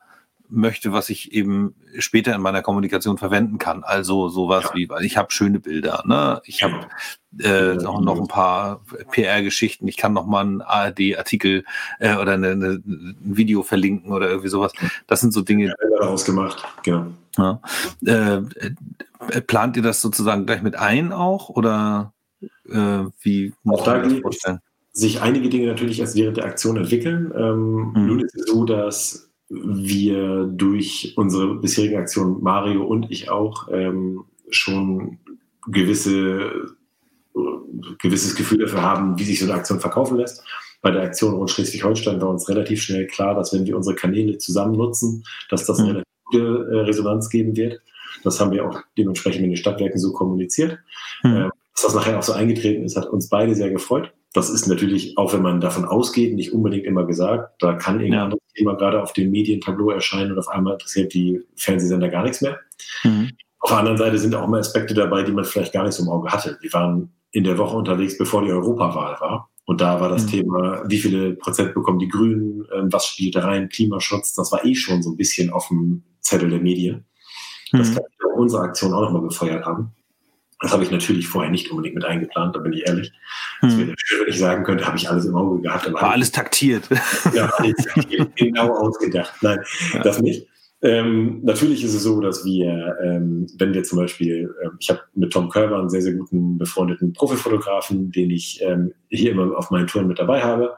[0.48, 3.82] möchte, was ich eben später in meiner Kommunikation verwenden kann.
[3.82, 4.74] Also sowas ja.
[4.74, 6.40] wie, weil ich habe schöne Bilder, ne?
[6.44, 6.86] Ich habe
[7.38, 9.88] äh, auch noch ein paar PR-Geschichten.
[9.88, 11.64] Ich kann noch mal einen ARD-Artikel
[11.98, 14.72] äh, oder eine, eine, ein Video verlinken oder irgendwie sowas.
[15.06, 15.66] Das sind so Dinge.
[15.66, 17.06] Ja, daraus gemacht, genau.
[17.36, 17.60] Ja.
[18.04, 18.42] Äh,
[19.46, 22.12] plant ihr das sozusagen gleich mit ein auch oder
[22.68, 24.60] äh, wie muss man das vorstellen?
[24.92, 27.32] Sich einige Dinge natürlich erst während der Aktion entwickeln.
[27.36, 28.06] Ähm, mhm.
[28.06, 29.28] Nun ist es so, dass
[29.62, 35.18] wir durch unsere bisherige Aktion, Mario und ich auch, ähm, schon
[35.66, 36.76] gewisse,
[37.98, 40.44] gewisses Gefühl dafür haben, wie sich so eine Aktion verkaufen lässt.
[40.82, 44.36] Bei der Aktion rund Schleswig-Holstein war uns relativ schnell klar, dass wenn wir unsere Kanäle
[44.38, 46.02] zusammen nutzen, dass das eine mhm.
[46.24, 47.80] gute äh, Resonanz geben wird.
[48.22, 50.78] Das haben wir auch dementsprechend mit den Stadtwerken so kommuniziert.
[51.22, 51.50] Mhm.
[51.74, 54.12] Dass das nachher auch so eingetreten ist, hat uns beide sehr gefreut.
[54.32, 57.54] Das ist natürlich, auch wenn man davon ausgeht, nicht unbedingt immer gesagt.
[57.60, 58.24] Da kann irgendein ja.
[58.24, 62.40] anderes Thema gerade auf dem Medientableau erscheinen und auf einmal interessiert die Fernsehsender gar nichts
[62.40, 62.58] mehr.
[63.04, 63.30] Mhm.
[63.60, 66.02] Auf der anderen Seite sind auch mal Aspekte dabei, die man vielleicht gar nicht so
[66.02, 66.58] im Auge hatte.
[66.62, 69.50] Die waren in der Woche unterwegs, bevor die Europawahl war.
[69.66, 70.30] Und da war das mhm.
[70.30, 74.64] Thema, wie viele Prozent bekommen die Grünen, ähm, was spielt da rein, Klimaschutz, das war
[74.64, 77.06] eh schon so ein bisschen auf dem Zettel der Medien.
[77.72, 77.94] Das mhm.
[77.94, 78.04] kann
[78.36, 79.92] unsere Aktion auch nochmal befeuert haben.
[80.64, 83.12] Das habe ich natürlich vorher nicht unbedingt mit eingeplant, da bin ich ehrlich.
[83.60, 83.68] Hm.
[83.68, 85.92] Das wäre schön, wenn ich sagen könnte, habe ich alles im Auge gehabt.
[85.92, 86.88] War alles taktiert.
[87.34, 89.34] Ja, alles taktiert, genau ausgedacht.
[89.42, 89.58] Nein,
[89.92, 90.02] ja.
[90.02, 90.46] das nicht.
[90.80, 95.00] Ähm, natürlich ist es so, dass wir, ähm, wenn wir zum Beispiel, äh, ich habe
[95.14, 99.70] mit Tom Körber einen sehr, sehr guten befreundeten Profifotografen, den ich ähm, hier immer auf
[99.70, 100.72] meinen Touren mit dabei habe.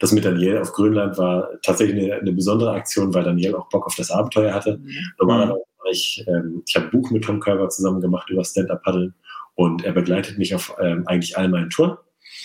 [0.00, 3.86] Das mit Daniel auf Grönland war tatsächlich eine, eine besondere Aktion, weil Daniel auch Bock
[3.86, 4.78] auf das Abenteuer hatte.
[4.78, 4.90] Mhm.
[5.20, 9.14] Normalerweise ich, ähm, ich habe ein Buch mit Tom Körber zusammen gemacht über Stand-Up-Paddeln
[9.58, 11.96] und er begleitet mich auf ähm, eigentlich all meinen Touren.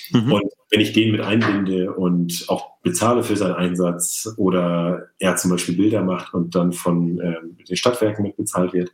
[0.09, 0.31] Mhm.
[0.31, 5.51] Und wenn ich den mit einbinde und auch bezahle für seinen Einsatz oder er zum
[5.51, 8.91] Beispiel Bilder macht und dann von ähm, den Stadtwerken mitbezahlt wird,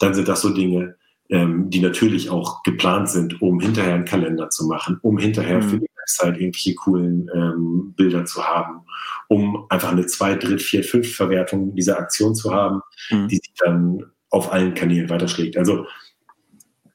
[0.00, 0.96] dann sind das so Dinge,
[1.28, 5.62] ähm, die natürlich auch geplant sind, um hinterher einen Kalender zu machen, um hinterher mhm.
[5.62, 8.80] für die Website irgendwelche coolen ähm, Bilder zu haben,
[9.28, 13.28] um einfach eine zwei, dritt, vier, fünf Verwertung dieser Aktion zu haben, mhm.
[13.28, 15.56] die sich dann auf allen Kanälen weiterschlägt.
[15.56, 15.86] Also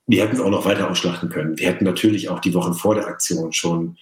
[0.07, 1.57] wir hätten es auch noch weiter ausschlachten können.
[1.57, 3.97] Wir hätten natürlich auch die Wochen vor der Aktion schon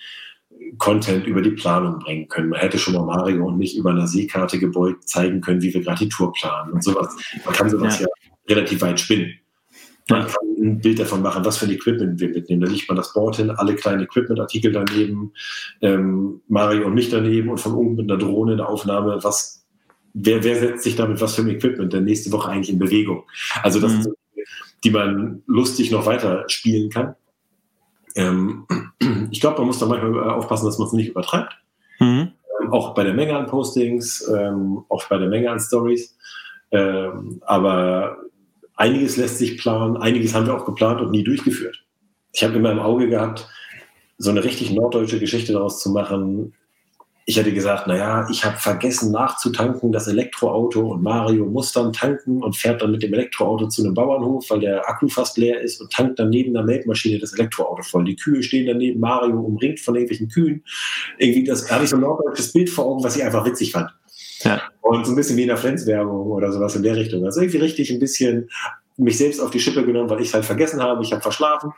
[0.78, 2.50] Content über die Planung bringen können.
[2.50, 5.82] Man hätte schon mal Mario und mich über eine Seekarte gebeugt zeigen können, wie wir
[5.82, 7.16] gerade die Tour planen und sowas.
[7.44, 9.34] Man kann sowas ja, ja relativ weit spinnen.
[10.08, 12.62] Man kann ein Bild davon machen, was für ein Equipment wir mitnehmen.
[12.62, 15.34] Da liegt man das Board hin, alle kleinen Equipment-Artikel daneben,
[15.82, 19.66] ähm, Mario und mich daneben und von oben mit einer Drohne eine Aufnahme, was,
[20.14, 23.24] wer, wer setzt sich damit was für ein Equipment denn nächste Woche eigentlich in Bewegung?
[23.64, 24.02] Also das mhm.
[24.04, 24.16] sind
[24.84, 27.16] die man lustig noch weiter spielen kann.
[28.16, 28.66] Ähm,
[29.32, 31.58] ich glaube, man muss da manchmal aufpassen, dass man es nicht übertreibt.
[32.00, 32.32] Mhm.
[32.62, 36.18] Ähm, auch bei der Menge an Postings, ähm, auch bei der Menge an Stories.
[36.72, 38.18] Ähm, aber
[38.76, 41.84] einiges lässt sich planen, einiges haben wir auch geplant und nie durchgeführt.
[42.34, 43.48] Ich habe immer im Auge gehabt,
[44.18, 46.54] so eine richtig norddeutsche Geschichte daraus zu machen,
[47.28, 52.44] ich hätte gesagt, naja, ich habe vergessen nachzutanken, das Elektroauto und Mario muss dann tanken
[52.44, 55.82] und fährt dann mit dem Elektroauto zu einem Bauernhof, weil der Akku fast leer ist
[55.82, 58.04] und tankt dann neben der Melkmaschine das Elektroauto voll.
[58.06, 60.64] Die Kühe stehen daneben, Mario umringt von irgendwelchen Kühen.
[61.18, 63.90] Irgendwie, das habe ich so ein norddeutsches Bild vor Augen, was ich einfach witzig fand.
[64.44, 64.62] Ja.
[64.82, 67.26] Und so ein bisschen wie in der Flens-Werbung oder sowas in der Richtung.
[67.26, 68.50] Also irgendwie richtig ein bisschen
[68.98, 71.04] mich selbst auf die Schippe genommen, weil ich es halt vergessen habe.
[71.04, 71.74] Ich habe verschlafen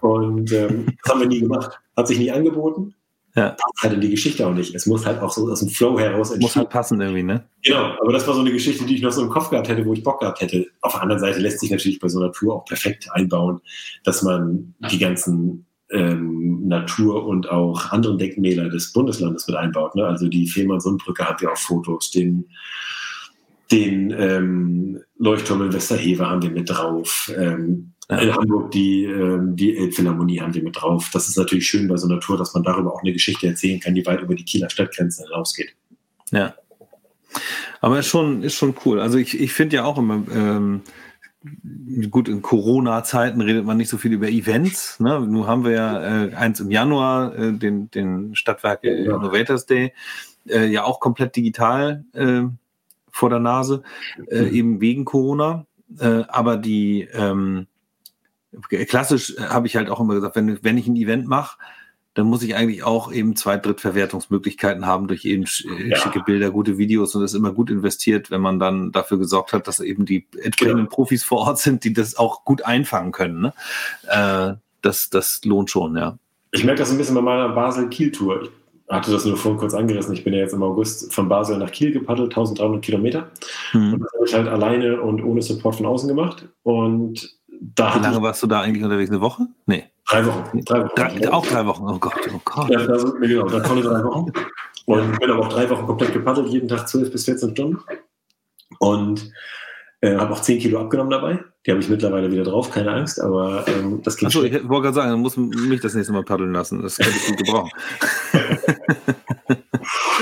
[0.00, 1.78] und ähm, das haben wir nie gemacht.
[1.94, 2.94] Hat sich nie angeboten.
[3.38, 3.50] Ja.
[3.50, 4.74] Passt halt in die Geschichte auch nicht.
[4.74, 6.42] Es muss halt auch so aus dem Flow heraus entstehen.
[6.42, 7.44] Muss halt passen irgendwie, ne?
[7.62, 9.86] Genau, aber das war so eine Geschichte, die ich noch so im Kopf gehabt hätte,
[9.86, 10.66] wo ich Bock gehabt hätte.
[10.80, 13.60] Auf der anderen Seite lässt sich natürlich bei so einer Tour auch perfekt einbauen,
[14.02, 19.94] dass man die ganzen ähm, Natur- und auch anderen Denkmäler des Bundeslandes mit einbaut.
[19.94, 20.04] Ne?
[20.04, 22.48] Also die Fehmarn-Sundbrücke hat ja auch Fotos, den,
[23.70, 27.30] den ähm, Leuchtturm in Westerhewe haben wir mit drauf.
[27.36, 31.10] Ähm, in Hamburg die, ähm, die Elbphilharmonie haben wir mit drauf.
[31.12, 33.80] Das ist natürlich schön bei so einer Tour, dass man darüber auch eine Geschichte erzählen
[33.80, 35.74] kann, die weit über die Kieler Stadtgrenze hinausgeht.
[36.30, 36.54] Ja.
[37.80, 39.00] Aber ist schon, ist schon cool.
[39.00, 40.82] Also ich, ich finde ja auch immer, ähm,
[42.10, 44.98] gut, in Corona-Zeiten redet man nicht so viel über Events.
[45.00, 45.20] Ne?
[45.20, 49.16] Nun haben wir ja äh, eins im Januar, äh, den, den Stadtwerke ja.
[49.16, 49.92] Innovators Day,
[50.48, 52.44] äh, ja auch komplett digital äh,
[53.10, 53.82] vor der Nase,
[54.28, 54.54] äh, mhm.
[54.54, 55.66] eben wegen Corona.
[55.98, 57.66] Äh, aber die, ähm,
[58.68, 61.58] klassisch äh, habe ich halt auch immer gesagt, wenn, wenn ich ein Event mache,
[62.14, 65.96] dann muss ich eigentlich auch eben zwei Drittverwertungsmöglichkeiten haben durch eben äh, ja.
[65.96, 69.52] schicke Bilder, gute Videos und das ist immer gut investiert, wenn man dann dafür gesorgt
[69.52, 70.90] hat, dass eben die entsprechenden genau.
[70.90, 73.40] Profis vor Ort sind, die das auch gut einfangen können.
[73.40, 73.52] Ne?
[74.08, 76.18] Äh, das, das lohnt schon, ja.
[76.50, 78.42] Ich merke das ein bisschen bei meiner Basel-Kiel-Tour.
[78.44, 78.50] Ich
[78.88, 80.14] hatte das nur vorhin kurz angerissen.
[80.14, 83.30] Ich bin ja jetzt im August von Basel nach Kiel gepaddelt, 1300 Kilometer.
[83.74, 83.94] Mhm.
[83.94, 86.48] Und das habe ich halt alleine und ohne Support von außen gemacht.
[86.62, 89.10] Und da Wie lange warst du da eigentlich unterwegs?
[89.10, 89.46] Eine Woche?
[89.66, 89.84] Nee.
[90.08, 90.64] Drei Wochen.
[90.64, 90.94] Drei Wochen.
[90.94, 91.84] Drei, auch drei Wochen.
[91.88, 92.70] Oh Gott, oh Gott.
[92.70, 94.32] Ja, also, genau, da volle drei Wochen.
[94.86, 97.78] Und bin aber auch drei Wochen komplett gepaddelt, jeden Tag 12 bis 14 Stunden.
[98.78, 99.30] Und
[100.00, 101.40] äh, habe auch 10 Kilo abgenommen dabei.
[101.66, 104.84] Die habe ich mittlerweile wieder drauf, keine Angst, aber ähm, das geht Achso, ich wollte
[104.84, 106.80] gerade sagen, dann muss mich das nächste Mal paddeln lassen.
[106.80, 107.70] Das könnte ich gut gebrauchen.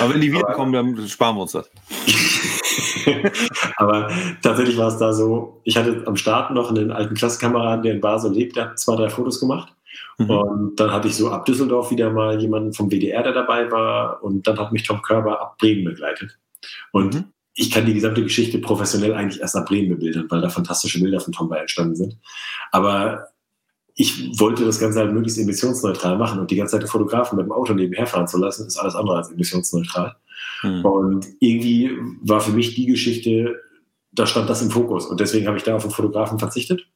[0.00, 1.70] aber wenn die wiederkommen, dann sparen wir uns das.
[3.76, 4.10] Aber
[4.42, 8.00] tatsächlich war es da so, ich hatte am Start noch einen alten Klassenkameraden, der in
[8.00, 9.72] Basel lebt, der hat zwei, drei Fotos gemacht.
[10.18, 10.30] Mhm.
[10.30, 14.22] Und dann hatte ich so ab Düsseldorf wieder mal jemanden vom WDR, der dabei war.
[14.22, 16.38] Und dann hat mich Tom Körber ab Bremen begleitet.
[16.92, 17.24] Und mhm.
[17.54, 21.20] ich kann die gesamte Geschichte professionell eigentlich erst ab Bremen bebildern, weil da fantastische Bilder
[21.20, 22.16] von Tom bei entstanden sind.
[22.72, 23.28] Aber
[23.94, 27.46] ich wollte das Ganze halt möglichst emissionsneutral machen und die ganze Zeit den Fotografen mit
[27.46, 30.16] dem Auto nebenher fahren zu lassen, ist alles andere als emissionsneutral.
[30.62, 30.84] Mhm.
[30.84, 31.90] Und irgendwie
[32.22, 33.60] war für mich die Geschichte,
[34.12, 35.06] da stand das im Fokus.
[35.06, 36.86] Und deswegen habe ich da auf den Fotografen verzichtet.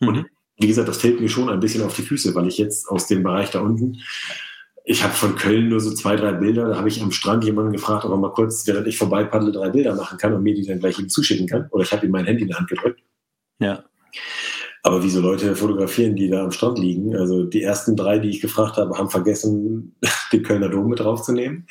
[0.00, 0.08] Mhm.
[0.08, 0.26] Und
[0.58, 3.06] wie gesagt, das fällt mir schon ein bisschen auf die Füße, weil ich jetzt aus
[3.06, 3.98] dem Bereich da unten
[4.84, 6.68] ich habe von Köln nur so zwei, drei Bilder.
[6.68, 9.52] Da habe ich am Strand jemanden gefragt, ob er mal kurz, während ich vorbei paddle,
[9.52, 11.68] drei Bilder machen kann und mir die dann gleich ihm zuschicken kann.
[11.70, 13.00] Oder ich habe ihm mein Handy in die Hand gedrückt.
[13.60, 13.84] Ja.
[14.82, 17.14] Aber wie so Leute fotografieren, die da am Strand liegen.
[17.14, 19.94] Also die ersten drei, die ich gefragt habe, haben vergessen,
[20.32, 21.66] den Kölner Dom mit draufzunehmen.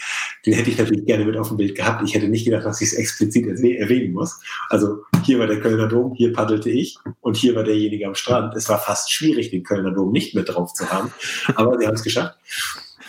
[0.45, 2.03] Den hätte ich natürlich gerne mit auf dem Bild gehabt.
[2.07, 4.39] Ich hätte nicht gedacht, dass ich es explizit erwähnen muss.
[4.69, 8.55] Also hier war der Kölner Dom, hier paddelte ich und hier war derjenige am Strand.
[8.55, 11.11] Es war fast schwierig, den Kölner Dom nicht mit drauf zu haben.
[11.55, 12.37] Aber sie haben es geschafft.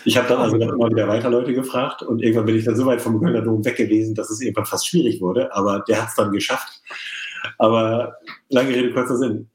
[0.07, 2.75] Ich habe dann also dann immer wieder weiter Leute gefragt und irgendwann bin ich dann
[2.75, 5.55] so weit vom Kölner Dom weg gewesen, dass es irgendwann fast schwierig wurde.
[5.55, 6.81] Aber der hat es dann geschafft.
[7.59, 8.15] Aber
[8.49, 9.51] lange Rede, kurzer Sinn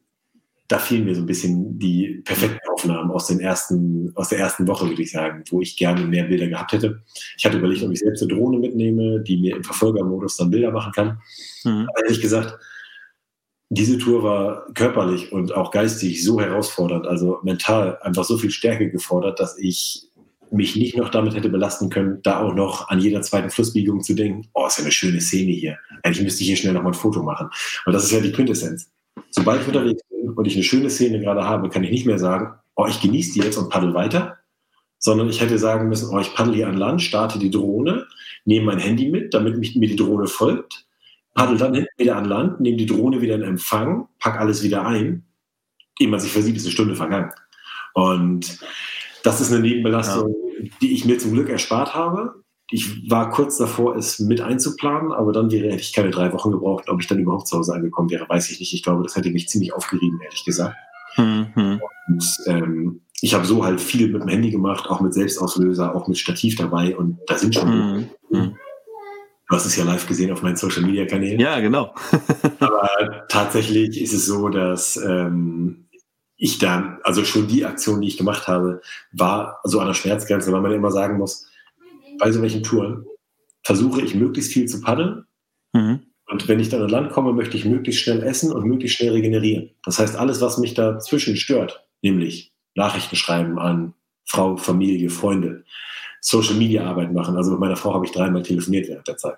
[0.67, 4.67] da fielen mir so ein bisschen die perfekten Aufnahmen aus, den ersten, aus der ersten
[4.67, 7.01] Woche, würde ich sagen, wo ich gerne mehr Bilder gehabt hätte.
[7.37, 10.71] Ich hatte überlegt, ob ich selbst eine Drohne mitnehme, die mir im Verfolgermodus dann Bilder
[10.71, 11.19] machen kann.
[11.63, 11.87] Mhm.
[11.89, 12.57] Aber ehrlich gesagt,
[13.69, 18.89] diese Tour war körperlich und auch geistig so herausfordernd, also mental einfach so viel Stärke
[18.89, 20.07] gefordert, dass ich
[20.51, 24.13] mich nicht noch damit hätte belasten können, da auch noch an jeder zweiten Flussbiegung zu
[24.13, 25.77] denken, oh, ist ja eine schöne Szene hier.
[26.03, 27.49] Eigentlich müsste ich hier schnell noch mal ein Foto machen.
[27.85, 28.89] Und das ist ja die Quintessenz.
[29.31, 32.19] Sobald ich unterwegs bin und ich eine schöne Szene gerade habe, kann ich nicht mehr
[32.19, 34.37] sagen, oh, ich genieße die jetzt und paddel weiter,
[34.97, 38.07] sondern ich hätte sagen müssen, oh, ich paddel hier an Land, starte die Drohne,
[38.45, 40.85] nehme mein Handy mit, damit mich, mir die Drohne folgt,
[41.33, 44.85] paddel dann hinten wieder an Land, nehme die Drohne wieder in Empfang, pack alles wieder
[44.85, 45.25] ein.
[45.99, 47.31] Ehe man sich versieht, ist eine Stunde vergangen.
[47.93, 48.59] Und
[49.23, 50.69] das ist eine Nebenbelastung, ja.
[50.81, 55.31] die ich mir zum Glück erspart habe ich war kurz davor, es mit einzuplanen, aber
[55.31, 56.89] dann wäre, hätte ich keine drei Wochen gebraucht.
[56.89, 58.73] Ob ich dann überhaupt zu Hause angekommen wäre, weiß ich nicht.
[58.73, 60.75] Ich glaube, das hätte mich ziemlich aufgerieben, ehrlich gesagt.
[61.17, 61.81] Mhm.
[62.07, 66.07] Und ähm, ich habe so halt viel mit dem Handy gemacht, auch mit Selbstauslöser, auch
[66.07, 67.69] mit Stativ dabei und da sind schon.
[67.69, 68.09] Mhm.
[68.29, 68.55] mhm.
[69.47, 71.39] Du hast es ja live gesehen auf meinen Social Media Kanälen.
[71.39, 71.93] Ja, genau.
[72.59, 75.85] aber tatsächlich ist es so, dass ähm,
[76.35, 80.51] ich dann, also schon die Aktion, die ich gemacht habe, war so an der Schmerzgrenze,
[80.51, 81.45] weil man immer sagen muss,
[82.17, 83.05] bei so welchen Touren
[83.63, 85.25] versuche ich möglichst viel zu paddeln.
[85.73, 86.01] Mhm.
[86.27, 89.11] Und wenn ich dann an Land komme, möchte ich möglichst schnell essen und möglichst schnell
[89.11, 89.71] regenerieren.
[89.83, 93.93] Das heißt, alles, was mich dazwischen stört, nämlich Nachrichten schreiben an
[94.25, 95.63] Frau, Familie, Freunde,
[96.21, 97.37] Social Media Arbeit machen.
[97.37, 99.37] Also mit meiner Frau habe ich dreimal telefoniert während der Zeit.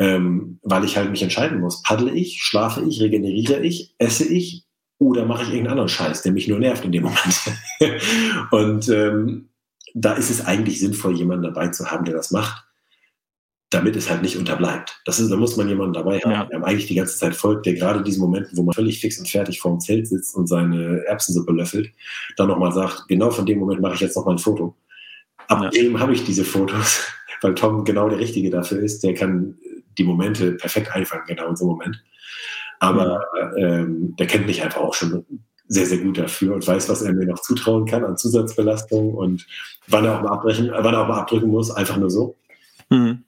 [0.00, 1.82] Ähm, weil ich halt mich entscheiden muss.
[1.82, 4.64] Paddle ich, schlafe ich, regeneriere ich, esse ich
[4.98, 7.40] oder mache ich irgendeinen anderen Scheiß, der mich nur nervt in dem Moment.
[8.50, 9.48] und ähm,
[9.94, 12.64] da ist es eigentlich sinnvoll, jemanden dabei zu haben, der das macht,
[13.70, 15.00] damit es halt nicht unterbleibt.
[15.04, 16.44] Das ist, da muss man jemanden dabei haben, ja.
[16.44, 19.28] der eigentlich die ganze Zeit folgt, der gerade diesen Momenten, wo man völlig fix und
[19.28, 21.90] fertig vorm Zelt sitzt und seine Erbsensuppe löffelt,
[22.36, 24.74] dann nochmal sagt, genau von dem Moment mache ich jetzt nochmal ein Foto.
[25.48, 25.70] Ab ja.
[25.70, 27.04] dem habe ich diese Fotos,
[27.42, 29.02] weil Tom genau der Richtige dafür ist.
[29.02, 29.56] Der kann
[29.98, 32.04] die Momente perfekt einfangen, genau in so einem Moment.
[32.80, 33.22] Aber
[33.56, 35.24] ähm, der kennt mich einfach auch schon
[35.68, 39.46] sehr, sehr gut dafür und weiß, was er mir noch zutrauen kann an Zusatzbelastung und
[39.86, 42.36] wann er auch mal abbrechen, wann er auch mal abdrücken muss, einfach nur so.
[42.88, 43.24] Mhm.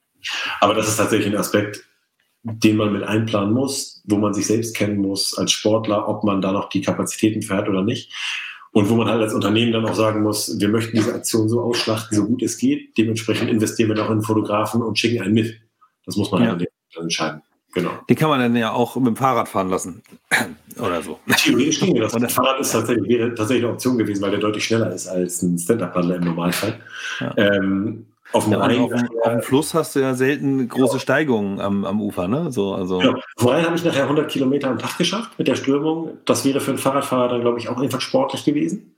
[0.59, 1.85] Aber das ist tatsächlich ein Aspekt,
[2.43, 6.41] den man mit einplanen muss, wo man sich selbst kennen muss als Sportler, ob man
[6.41, 8.11] da noch die Kapazitäten für hat oder nicht.
[8.73, 11.61] Und wo man halt als Unternehmen dann auch sagen muss, wir möchten diese Aktion so
[11.61, 12.97] ausschlachten, so gut es geht.
[12.97, 15.59] Dementsprechend investieren wir noch in Fotografen und schicken einen mit.
[16.05, 16.49] Das muss man ja.
[16.51, 17.41] halt entscheiden.
[17.73, 17.91] Genau.
[18.09, 20.01] Die kann man dann ja auch mit dem Fahrrad fahren lassen.
[20.79, 21.19] Oder so.
[21.37, 22.11] Theoretisch ginge das.
[22.13, 25.57] Das Fahrrad ist tatsächlich, tatsächlich eine Option gewesen, weil der deutlich schneller ist als ein
[25.57, 26.79] Stand-Up-Paddler im Normalfall.
[27.19, 27.33] Ja.
[27.37, 30.99] Ähm, auf dem, ja, Rhein, auf, auf dem Fluss hast du ja selten große ja.
[30.99, 32.51] Steigungen am, am Ufer, ne?
[32.51, 33.01] So, also.
[33.01, 33.13] Ja.
[33.35, 36.17] Auf Rhein habe ich nachher 100 Kilometer am Tag geschafft mit der Strömung.
[36.25, 38.95] Das wäre für einen Fahrradfahrer dann, glaube ich, auch einfach sportlich gewesen.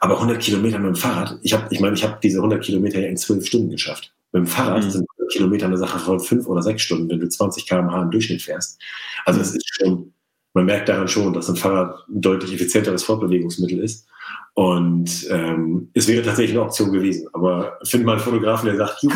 [0.00, 3.00] Aber 100 Kilometer mit dem Fahrrad, ich habe, ich meine, ich habe diese 100 Kilometer
[3.00, 4.12] ja in zwölf Stunden geschafft.
[4.32, 4.90] Mit dem Fahrrad mhm.
[4.90, 8.42] sind Kilometer eine Sache von fünf oder sechs Stunden, wenn du 20 km/h im Durchschnitt
[8.42, 8.80] fährst.
[9.24, 10.12] Also es ist schon,
[10.54, 14.06] man merkt daran schon, dass ein Fahrrad ein deutlich effizienteres Fortbewegungsmittel ist.
[14.54, 17.28] Und ähm, es wäre tatsächlich eine Option gewesen.
[17.32, 19.14] Aber find mal einen Fotografen, der sagt, juhu,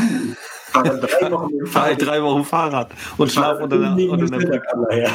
[0.71, 2.03] fahre drei Wochen mit Fahrrad.
[2.03, 4.63] drei Wochen Fahrrad und schlaf unter der, unter der Brücke.
[4.91, 5.11] da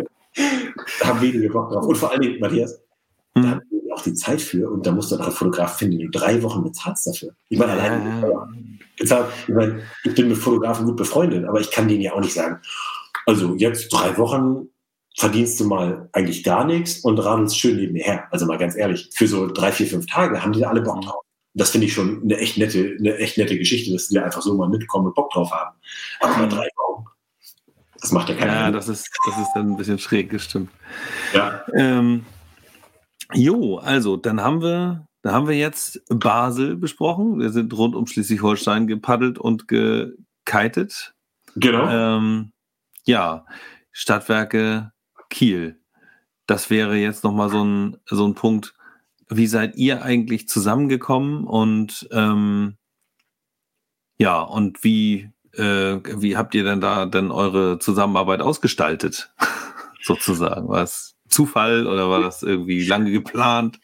[1.04, 1.86] haben wenige Bock drauf.
[1.86, 2.80] Und vor allen Dingen, Matthias,
[3.34, 3.50] da hm.
[3.50, 3.60] haben
[3.98, 6.62] auch die Zeit für und da musst du einen Fotograf finden, den du drei Wochen
[6.62, 7.34] bezahlst dafür.
[7.48, 8.48] Ich meine, allein ja.
[8.98, 9.26] bezahlt.
[9.46, 12.34] Ich meine, ich bin mit Fotografen gut befreundet, aber ich kann denen ja auch nicht
[12.34, 12.60] sagen,
[13.26, 14.68] also jetzt drei Wochen
[15.16, 18.24] verdienst du mal eigentlich gar nichts und radelst schön nebenher.
[18.30, 21.02] Also mal ganz ehrlich, für so drei, vier, fünf Tage haben die da alle Bock
[21.02, 21.24] drauf.
[21.54, 24.54] Das finde ich schon eine echt nette, eine echt nette Geschichte, dass die einfach so
[24.54, 25.76] mal mitkommen und Bock drauf haben.
[26.20, 27.06] Aber mal drei Wochen,
[28.00, 28.52] das macht ja keiner.
[28.52, 30.70] Ja, das ist, das ist dann ein bisschen schräg, gestimmt.
[31.34, 31.64] Ja.
[31.74, 32.24] Ähm,
[33.34, 37.38] Jo, also dann haben wir, da haben wir jetzt Basel besprochen.
[37.38, 41.14] Wir sind rund um Schleswig-Holstein gepaddelt und gekitet.
[41.56, 41.88] Genau.
[41.88, 42.52] Ähm,
[43.04, 43.44] ja,
[43.92, 44.92] Stadtwerke
[45.30, 45.80] Kiel.
[46.46, 48.74] Das wäre jetzt nochmal so ein, so ein Punkt.
[49.28, 52.78] wie seid ihr eigentlich zusammengekommen und ähm,
[54.18, 59.32] ja, und wie, äh, wie habt ihr denn da denn eure Zusammenarbeit ausgestaltet?
[60.02, 60.68] Sozusagen.
[60.68, 63.78] War es Zufall oder war das irgendwie lange geplant?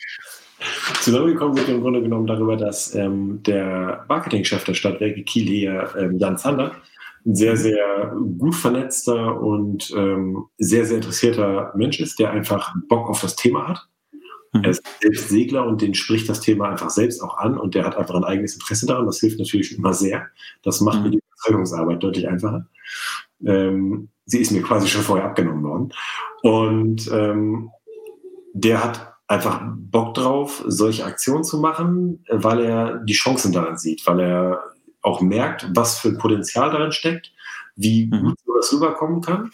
[1.00, 5.94] Zusammengekommen sind wir im Grunde genommen darüber, dass ähm, der Marketingchef der Stadtwerke Kiel hier,
[5.98, 6.72] ähm, Jan Zander,
[7.26, 13.08] ein sehr, sehr gut vernetzter und ähm, sehr, sehr interessierter Mensch ist, der einfach Bock
[13.08, 13.88] auf das Thema hat.
[14.52, 14.64] Mhm.
[14.64, 17.84] Er ist selbst Segler und den spricht das Thema einfach selbst auch an und der
[17.84, 19.06] hat einfach ein eigenes Interesse daran.
[19.06, 20.28] Das hilft natürlich immer sehr.
[20.62, 21.04] Das macht mhm.
[21.04, 22.66] mir die Überzeugungsarbeit deutlich einfacher.
[23.44, 25.92] Ähm, sie ist mir quasi schon vorher abgenommen worden.
[26.42, 27.70] Und ähm,
[28.52, 34.06] der hat einfach Bock drauf, solche Aktionen zu machen, weil er die Chancen daran sieht,
[34.06, 34.60] weil er
[35.02, 37.32] auch merkt, was für ein Potenzial darin steckt,
[37.76, 38.28] wie mhm.
[38.28, 39.50] gut sowas rüberkommen kann.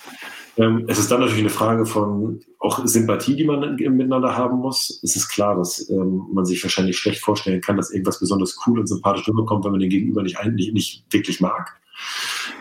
[0.57, 5.01] Ähm, es ist dann natürlich eine Frage von auch Sympathie, die man miteinander haben muss.
[5.03, 8.81] Es ist klar, dass ähm, man sich wahrscheinlich schlecht vorstellen kann, dass irgendwas besonders cool
[8.81, 11.81] und sympathisch rüberkommt, wenn man den Gegenüber nicht, nicht, nicht wirklich mag.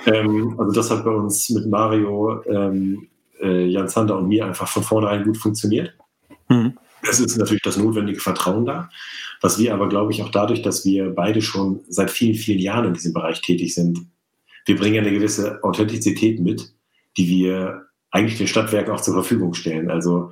[0.06, 3.08] Ähm, also das hat bei uns mit Mario, ähm,
[3.42, 5.94] äh, Jan Zander und mir einfach von vornherein gut funktioniert.
[6.48, 6.78] Mhm.
[7.10, 8.90] Es ist natürlich das notwendige Vertrauen da,
[9.42, 12.86] was wir aber, glaube ich, auch dadurch, dass wir beide schon seit vielen, vielen Jahren
[12.86, 14.00] in diesem Bereich tätig sind,
[14.66, 16.74] wir bringen eine gewisse Authentizität mit,
[17.18, 19.90] die wir eigentlich den Stadtwerken auch zur Verfügung stellen.
[19.90, 20.32] Also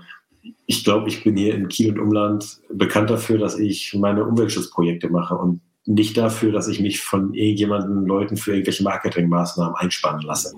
[0.66, 5.10] ich glaube, ich bin hier in Kiel und Umland bekannt dafür, dass ich meine Umweltschutzprojekte
[5.10, 10.56] mache und nicht dafür, dass ich mich von irgendjemanden Leuten für irgendwelche Marketingmaßnahmen einspannen lasse.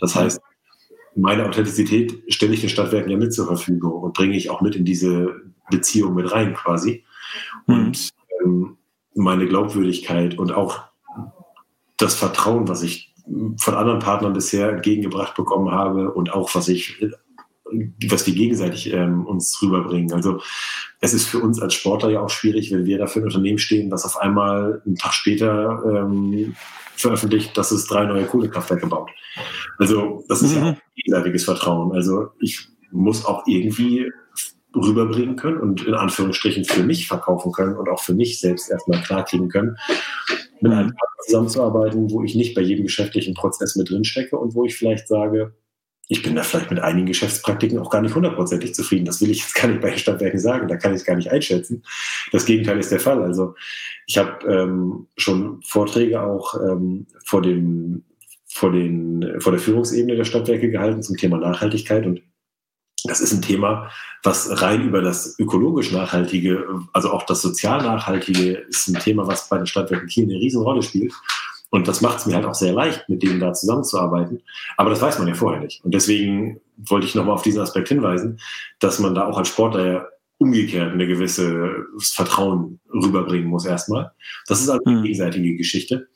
[0.00, 0.40] Das heißt,
[1.16, 4.76] meine Authentizität stelle ich den Stadtwerken ja mit zur Verfügung und bringe ich auch mit
[4.76, 5.34] in diese
[5.70, 7.04] Beziehung mit rein quasi.
[7.66, 7.74] Mhm.
[7.74, 8.10] Und
[8.44, 8.76] ähm,
[9.14, 10.84] meine Glaubwürdigkeit und auch
[11.96, 13.14] das Vertrauen, was ich
[13.56, 17.04] von anderen Partnern bisher entgegengebracht bekommen habe und auch was ich
[18.08, 20.12] was wir gegenseitig ähm, uns rüberbringen.
[20.12, 20.40] Also
[21.00, 23.58] es ist für uns als Sportler ja auch schwierig, wenn wir da für ein Unternehmen
[23.58, 26.56] stehen, das auf einmal einen Tag später ähm,
[26.96, 29.10] veröffentlicht, dass es drei neue Kohlekraftwerke baut.
[29.78, 30.64] Also das ist mhm.
[30.64, 31.92] ja gegenseitiges Vertrauen.
[31.92, 34.10] Also ich muss auch irgendwie
[34.74, 39.00] rüberbringen können und in Anführungsstrichen für mich verkaufen können und auch für mich selbst erstmal
[39.02, 39.76] klarkriegen können,
[40.60, 44.54] mit einem Partner zusammenzuarbeiten, wo ich nicht bei jedem geschäftlichen Prozess mit drin stecke und
[44.54, 45.54] wo ich vielleicht sage,
[46.10, 49.04] ich bin da vielleicht mit einigen Geschäftspraktiken auch gar nicht hundertprozentig zufrieden.
[49.04, 50.66] Das will ich jetzt gar nicht bei den Stadtwerken sagen.
[50.66, 51.84] Da kann ich es gar nicht einschätzen.
[52.32, 53.22] Das Gegenteil ist der Fall.
[53.22, 53.54] Also
[54.06, 58.04] ich habe ähm, schon Vorträge auch ähm, vor, dem,
[58.46, 62.06] vor, den, vor der Führungsebene der Stadtwerke gehalten zum Thema Nachhaltigkeit.
[62.06, 62.22] Und
[63.04, 63.90] das ist ein Thema,
[64.22, 69.48] was rein über das ökologisch Nachhaltige, also auch das sozial Nachhaltige, ist ein Thema, was
[69.48, 71.12] bei den Stadtwerken Kiel eine Riesenrolle spielt.
[71.70, 74.42] Und das macht es mir halt auch sehr leicht, mit denen da zusammenzuarbeiten.
[74.76, 75.84] Aber das weiß man ja vorher nicht.
[75.84, 78.40] Und deswegen wollte ich nochmal auf diesen Aspekt hinweisen,
[78.78, 80.06] dass man da auch als Sportler ja
[80.38, 84.12] umgekehrt eine gewisse Vertrauen rüberbringen muss erstmal.
[84.46, 86.08] Das ist also eine gegenseitige Geschichte.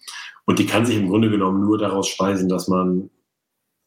[0.44, 3.10] Und die kann sich im Grunde genommen nur daraus speisen, dass man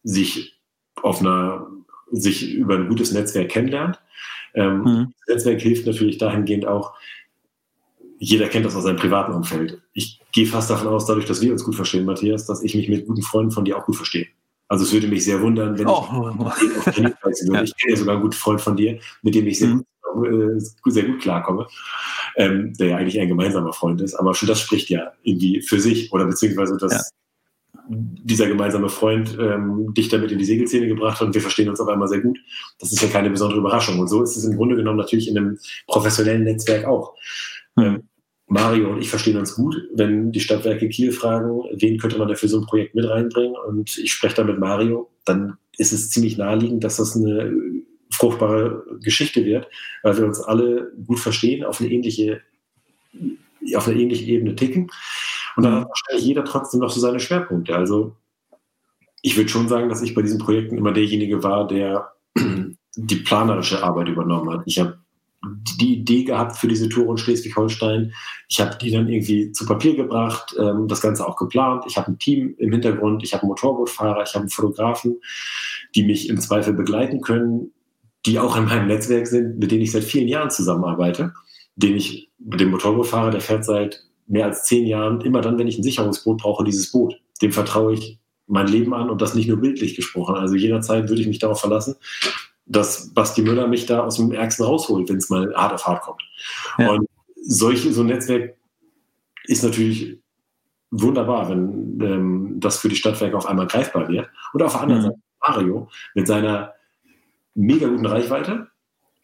[0.04, 0.62] sich
[1.02, 1.68] auf einer,
[2.12, 4.00] sich über ein gutes Netzwerk kennenlernt.
[4.54, 5.14] Ähm, mhm.
[5.26, 6.94] Das Netzwerk hilft natürlich dahingehend auch,
[8.20, 9.82] jeder kennt das aus seinem privaten Umfeld.
[9.94, 12.90] Ich gehe fast davon aus, dadurch, dass wir uns gut verstehen, Matthias, dass ich mich
[12.90, 14.28] mit guten Freunden von dir auch gut verstehe.
[14.68, 16.08] Also es würde mich sehr wundern, wenn oh.
[16.62, 17.54] ich auf Tennis würde.
[17.54, 17.64] Ja.
[17.64, 19.86] Ich kenne ja sogar einen guten Freund von dir, mit dem ich sehr, mhm.
[20.14, 21.68] gut, äh, sehr gut klarkomme,
[22.36, 24.16] ähm, der ja eigentlich ein gemeinsamer Freund ist.
[24.16, 27.02] Aber schon das spricht ja irgendwie für sich oder beziehungsweise dass ja.
[27.90, 31.80] dieser gemeinsame Freund ähm, dich damit in die Segelszene gebracht hat und wir verstehen uns
[31.80, 32.40] auf einmal sehr gut.
[32.80, 34.00] Das ist ja keine besondere Überraschung.
[34.00, 37.14] Und so ist es im Grunde genommen natürlich in einem professionellen Netzwerk auch.
[37.76, 38.04] Mhm.
[38.48, 39.76] Mario und ich verstehen uns gut.
[39.94, 43.56] Wenn die Stadtwerke Kiel fragen, wen könnte man da für so ein Projekt mit reinbringen
[43.68, 47.52] und ich spreche da mit Mario, dann ist es ziemlich naheliegend, dass das eine
[48.12, 49.68] fruchtbare Geschichte wird,
[50.04, 52.42] weil wir uns alle gut verstehen, auf eine ähnliche,
[53.76, 54.92] auf eine ähnliche Ebene ticken.
[55.56, 57.76] Und dann hat wahrscheinlich jeder trotzdem noch so seine Schwerpunkte.
[57.76, 58.16] Also
[59.22, 62.12] ich würde schon sagen, dass ich bei diesen Projekten immer derjenige war, der
[62.96, 64.64] die planerische Arbeit übernommen hat.
[64.66, 65.00] Ich habe
[65.80, 68.14] die Idee gehabt für diese Tour in Schleswig-Holstein.
[68.48, 71.86] Ich habe die dann irgendwie zu Papier gebracht, ähm, das Ganze auch geplant.
[71.88, 75.20] Ich habe ein Team im Hintergrund, ich habe einen Motorbootfahrer, ich habe einen Fotografen,
[75.96, 77.72] die mich im Zweifel begleiten können,
[78.26, 81.34] die auch in meinem Netzwerk sind, mit denen ich seit vielen Jahren zusammenarbeite.
[81.76, 85.68] Den ich, mit dem Motorbootfahrer, der fährt seit mehr als zehn Jahren, immer dann, wenn
[85.68, 87.20] ich ein Sicherungsboot brauche, dieses Boot.
[87.42, 90.36] Dem vertraue ich mein Leben an und das nicht nur bildlich gesprochen.
[90.36, 91.96] Also jederzeit würde ich mich darauf verlassen,
[92.66, 96.04] dass Basti Müller mich da aus dem Ärgsten rausholt, wenn es mal hart auf hart
[96.04, 96.22] kommt.
[96.78, 96.92] Ja.
[96.92, 97.08] Und
[97.42, 98.56] solche, so ein Netzwerk
[99.46, 100.20] ist natürlich
[100.92, 104.30] wunderbar, wenn ähm, das für die Stadtwerke auf einmal greifbar wird.
[104.54, 105.08] Und auf der anderen mhm.
[105.08, 106.74] Seite Mario mit seiner
[107.54, 108.68] mega guten Reichweite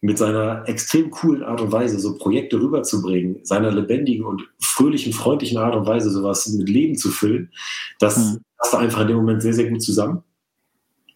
[0.02, 5.60] mit seiner extrem coolen Art und Weise so Projekte rüberzubringen, seiner lebendigen und fröhlichen, freundlichen
[5.60, 7.52] Art und Weise sowas mit Leben zu füllen,
[8.00, 8.40] das mhm.
[8.58, 10.24] passt einfach in dem Moment sehr, sehr gut zusammen.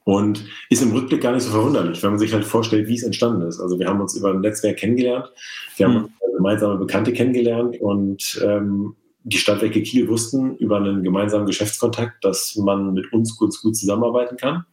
[0.06, 3.04] Und ist im Rückblick gar nicht so verwunderlich, wenn man sich halt vorstellt, wie es
[3.04, 3.60] entstanden ist.
[3.60, 5.32] Also wir haben uns über ein Netzwerk kennengelernt,
[5.78, 6.10] wir haben mhm.
[6.38, 12.94] gemeinsame Bekannte kennengelernt und ähm, die Stadtwerke Kiel wussten über einen gemeinsamen Geschäftskontakt, dass man
[12.94, 14.66] mit uns kurz gut zusammenarbeiten kann.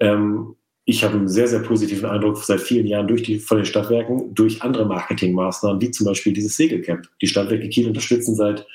[0.00, 3.66] Ähm, ich habe einen sehr, sehr positiven Eindruck seit vielen Jahren durch die, von den
[3.66, 7.08] Stadtwerken, durch andere Marketingmaßnahmen, wie zum Beispiel dieses Segelcamp.
[7.20, 8.66] Die Stadtwerke Kiel unterstützen seit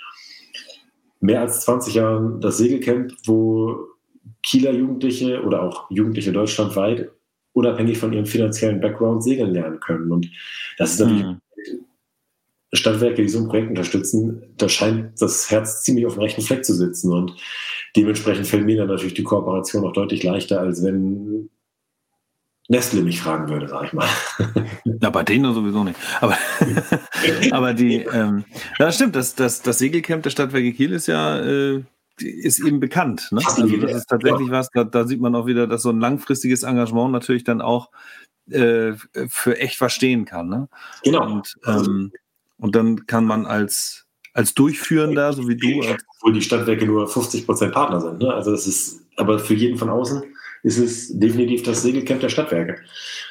[1.19, 3.87] mehr als 20 Jahren das Segelcamp, wo
[4.41, 7.09] Kieler Jugendliche oder auch Jugendliche deutschlandweit
[7.53, 10.11] unabhängig von ihrem finanziellen Background segeln lernen können.
[10.11, 10.29] Und
[10.77, 11.39] das ist natürlich mhm.
[12.73, 16.65] Stadtwerke, die so ein Projekt unterstützen, da scheint das Herz ziemlich auf dem rechten Fleck
[16.65, 17.13] zu sitzen.
[17.13, 17.35] Und
[17.95, 21.49] dementsprechend fällt mir dann natürlich die Kooperation auch deutlich leichter, als wenn
[22.69, 24.07] Nestle mich fragen würde, sag ich mal.
[25.01, 25.99] Ja, bei denen sowieso nicht.
[26.21, 26.37] Aber,
[27.51, 28.45] aber die, ähm,
[28.79, 31.83] ja, das stimmt, das, das, das Segelcamp der Stadtwerke Kiel ist ja äh,
[32.19, 33.29] ist eben bekannt.
[33.31, 33.41] Ne?
[33.45, 36.63] Also das ist tatsächlich was, da, da, sieht man auch wieder, dass so ein langfristiges
[36.63, 37.89] Engagement natürlich dann auch
[38.49, 38.93] äh,
[39.27, 40.49] für echt verstehen kann.
[40.49, 40.69] Ne?
[41.03, 41.25] Genau.
[41.25, 42.11] Und, ähm,
[42.57, 45.81] und dann kann man als, als Durchführender, so wie du.
[46.17, 48.19] Obwohl die Stadtwerke nur 50 Prozent Partner sind.
[48.19, 48.33] Ne?
[48.33, 50.23] Also das ist, aber für jeden von außen
[50.63, 52.81] ist es definitiv das Segelcamp der Stadtwerke.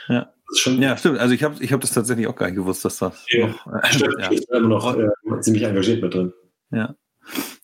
[0.08, 0.32] Ja.
[0.66, 1.18] ja, stimmt.
[1.18, 3.48] Also ich habe ich hab das tatsächlich auch gar nicht gewusst, dass das ja.
[3.48, 4.30] noch, äh, ja.
[4.30, 5.08] ist immer noch äh,
[5.40, 6.32] ziemlich engagiert mit drin.
[6.70, 6.94] Ja.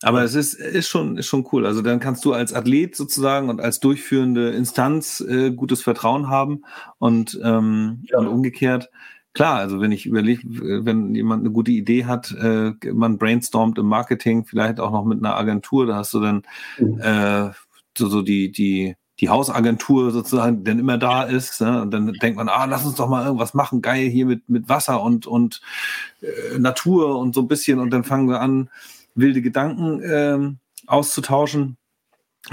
[0.03, 1.67] Aber es ist, ist, schon, ist schon cool.
[1.67, 6.63] Also dann kannst du als Athlet sozusagen und als durchführende Instanz äh, gutes Vertrauen haben
[6.99, 8.19] und, ähm, ja.
[8.19, 8.91] und umgekehrt.
[9.35, 10.43] Klar, also wenn ich überlege,
[10.85, 15.19] wenn jemand eine gute Idee hat, äh, man brainstormt im Marketing, vielleicht auch noch mit
[15.19, 16.43] einer Agentur, da hast du dann
[16.79, 17.01] mhm.
[17.01, 17.51] äh,
[17.97, 21.61] so, so die, die die Hausagentur sozusagen dann immer da ist.
[21.61, 21.83] Ne?
[21.83, 24.69] Und dann denkt man, ah, lass uns doch mal irgendwas machen, geil hier mit, mit
[24.69, 25.61] Wasser und, und
[26.21, 27.81] äh, Natur und so ein bisschen.
[27.81, 28.71] Und dann fangen wir an,
[29.19, 30.57] wilde Gedanken äh,
[30.87, 31.77] auszutauschen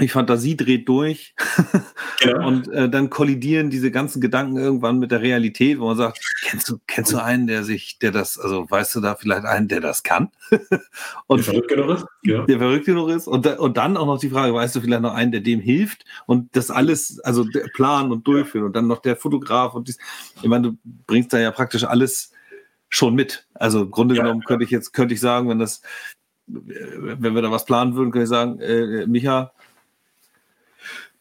[0.00, 1.34] die Fantasie dreht durch
[2.20, 2.46] genau.
[2.46, 6.68] und äh, dann kollidieren diese ganzen Gedanken irgendwann mit der Realität, wo man sagt, kennst
[6.68, 9.80] du, kennst du einen, der sich, der das, also weißt du da vielleicht einen, der
[9.80, 10.30] das kann?
[11.26, 12.06] und der verrückt genug ist?
[12.24, 12.44] Ja.
[12.44, 13.26] Der verrückt genug ist.
[13.26, 16.04] Und, und dann auch noch die Frage, weißt du vielleicht noch einen, der dem hilft
[16.26, 19.98] und das alles, also planen und durchführen und dann noch der Fotograf und dies.
[20.42, 22.32] Ich meine, du bringst da ja praktisch alles
[22.88, 23.46] schon mit.
[23.54, 24.22] Also im Grunde ja.
[24.22, 25.80] genommen könnte ich jetzt, könnte ich sagen, wenn das,
[26.46, 29.52] wenn wir da was planen würden, könnte ich sagen, äh, Micha,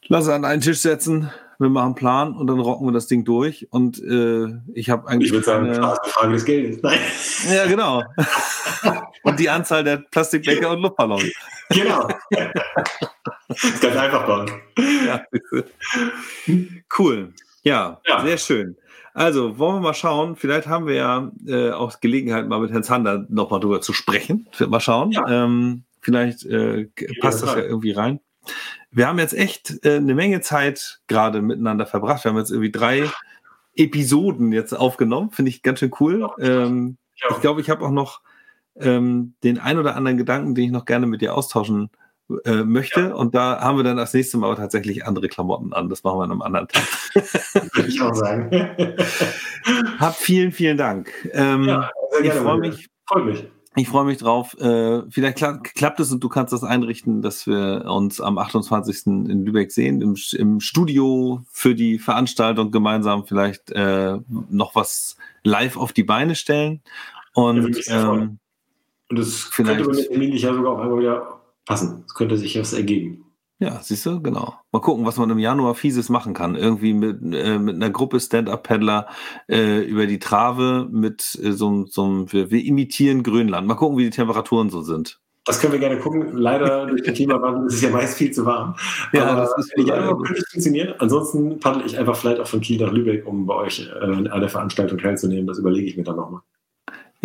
[0.08, 3.24] lass an einen Tisch setzen, wir machen einen Plan und dann rocken wir das Ding
[3.24, 3.68] durch.
[3.72, 5.28] Und äh, ich habe eigentlich.
[5.28, 6.82] Ich würde sagen, eine Frage des Geldes.
[6.82, 7.00] Nein.
[7.54, 8.04] Ja, genau.
[9.24, 11.24] und die Anzahl der Plastikbecher und Luftballons.
[11.70, 12.08] Genau.
[13.48, 14.52] das ist ganz einfach bei uns.
[15.06, 15.24] Ja,
[17.00, 17.34] cool.
[17.64, 18.78] Ja, ja, sehr schön.
[19.16, 20.36] Also, wollen wir mal schauen.
[20.36, 24.48] Vielleicht haben wir ja äh, auch Gelegenheit, mal mit Herrn Zander nochmal drüber zu sprechen.
[24.68, 25.12] Mal schauen.
[25.12, 25.46] Ja.
[25.46, 26.90] Ähm, vielleicht äh,
[27.22, 28.20] passt das ja irgendwie rein
[28.96, 32.24] wir haben jetzt echt äh, eine Menge Zeit gerade miteinander verbracht.
[32.24, 33.10] Wir haben jetzt irgendwie drei
[33.76, 35.32] Episoden jetzt aufgenommen.
[35.32, 36.30] Finde ich ganz schön cool.
[36.40, 38.22] Ähm, ich glaube, ich habe auch noch
[38.78, 41.90] ähm, den ein oder anderen Gedanken, den ich noch gerne mit dir austauschen
[42.46, 43.02] äh, möchte.
[43.02, 43.14] Ja.
[43.14, 45.90] Und da haben wir dann das nächste Mal tatsächlich andere Klamotten an.
[45.90, 46.84] Das machen wir an einem anderen Tag.
[47.76, 48.50] Würde ich auch sagen.
[50.00, 51.12] Hab vielen, vielen Dank.
[51.34, 51.90] Ähm, ja,
[52.22, 52.88] ich freue mich.
[53.08, 53.46] Freue mich.
[53.78, 54.58] Ich freue mich drauf.
[54.60, 59.06] Äh, vielleicht kla klappt es und du kannst das einrichten, dass wir uns am 28.
[59.06, 64.18] in Lübeck sehen, im, im Studio für die Veranstaltung gemeinsam vielleicht äh,
[64.50, 66.82] noch was live auf die Beine stellen.
[67.34, 68.40] Und, ja, ähm,
[69.10, 71.35] und das könnte bei mir terminlich ja sogar auch einmal wieder
[71.66, 72.04] passen.
[72.08, 73.26] Es könnte sich was ergeben.
[73.60, 74.54] Ja, siehst du, genau.
[74.74, 76.56] Mal gucken, was man im Januar fieses machen kann.
[76.56, 79.08] Irgendwie mit, äh, mit einer Gruppe Stand-Up-Paddler
[79.48, 83.66] äh, über die Trave mit äh, so, so wir, wir imitieren Grönland.
[83.66, 85.22] Mal gucken, wie die Temperaturen so sind.
[85.46, 86.36] Das können wir gerne gucken.
[86.36, 88.76] Leider durch den Klimawandel ist es ja meist viel zu warm.
[89.14, 90.96] Ja, Aber das ist ja, könnte funktionieren.
[91.00, 94.42] Ansonsten paddle ich einfach vielleicht auch von Kiel nach Lübeck, um bei euch äh, an
[94.42, 95.48] der Veranstaltung teilzunehmen.
[95.48, 96.42] Das überlege ich mir dann nochmal.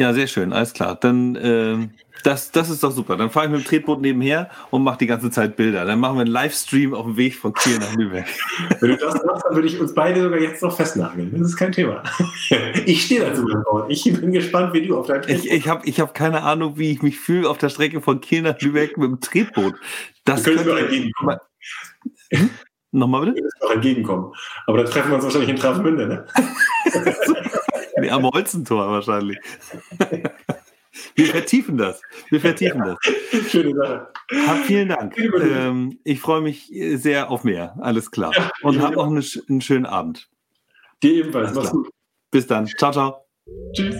[0.00, 0.96] Ja, sehr schön, alles klar.
[0.98, 1.76] Dann äh,
[2.24, 3.18] das, das ist doch super.
[3.18, 5.84] Dann fahre ich mit dem Tretboot nebenher und mache die ganze Zeit Bilder.
[5.84, 8.24] Dann machen wir einen Livestream auf dem Weg von Kiel nach Lübeck.
[8.80, 11.30] Wenn du das machst, dann würde ich uns beide sogar jetzt noch festnageln.
[11.32, 12.02] Das ist kein Thema.
[12.86, 13.46] Ich stehe dazu.
[13.90, 15.28] Ich bin gespannt, wie du auf deinem.
[15.28, 18.22] Ich, ich habe ich hab keine Ahnung, wie ich mich fühle auf der Strecke von
[18.22, 19.74] Kiel nach Lübeck mit dem Tretboot.
[20.24, 21.36] Das könnte mir entgegenkommen.
[22.32, 22.48] Hm?
[22.92, 23.42] Nochmal bitte?
[23.42, 24.32] Das noch entgegenkommen.
[24.66, 26.26] Aber dann treffen wir uns wahrscheinlich in Travemünde, ne?
[28.00, 29.38] nee, am Holzentor wahrscheinlich.
[31.14, 32.02] Wir vertiefen das.
[32.30, 33.50] Wir vertiefen ja, das.
[33.50, 34.08] Schöne Sache.
[34.48, 35.16] Hab vielen Dank.
[35.16, 37.76] Ähm, ich freue mich sehr auf mehr.
[37.80, 38.32] Alles klar.
[38.34, 40.28] Ja, Und hab noch eine, einen schönen Abend.
[41.02, 41.54] Dir ebenfalls.
[41.54, 41.90] Mach's gut.
[42.32, 42.66] Bis dann.
[42.66, 43.24] Ciao, ciao.
[43.72, 43.96] Tschüss.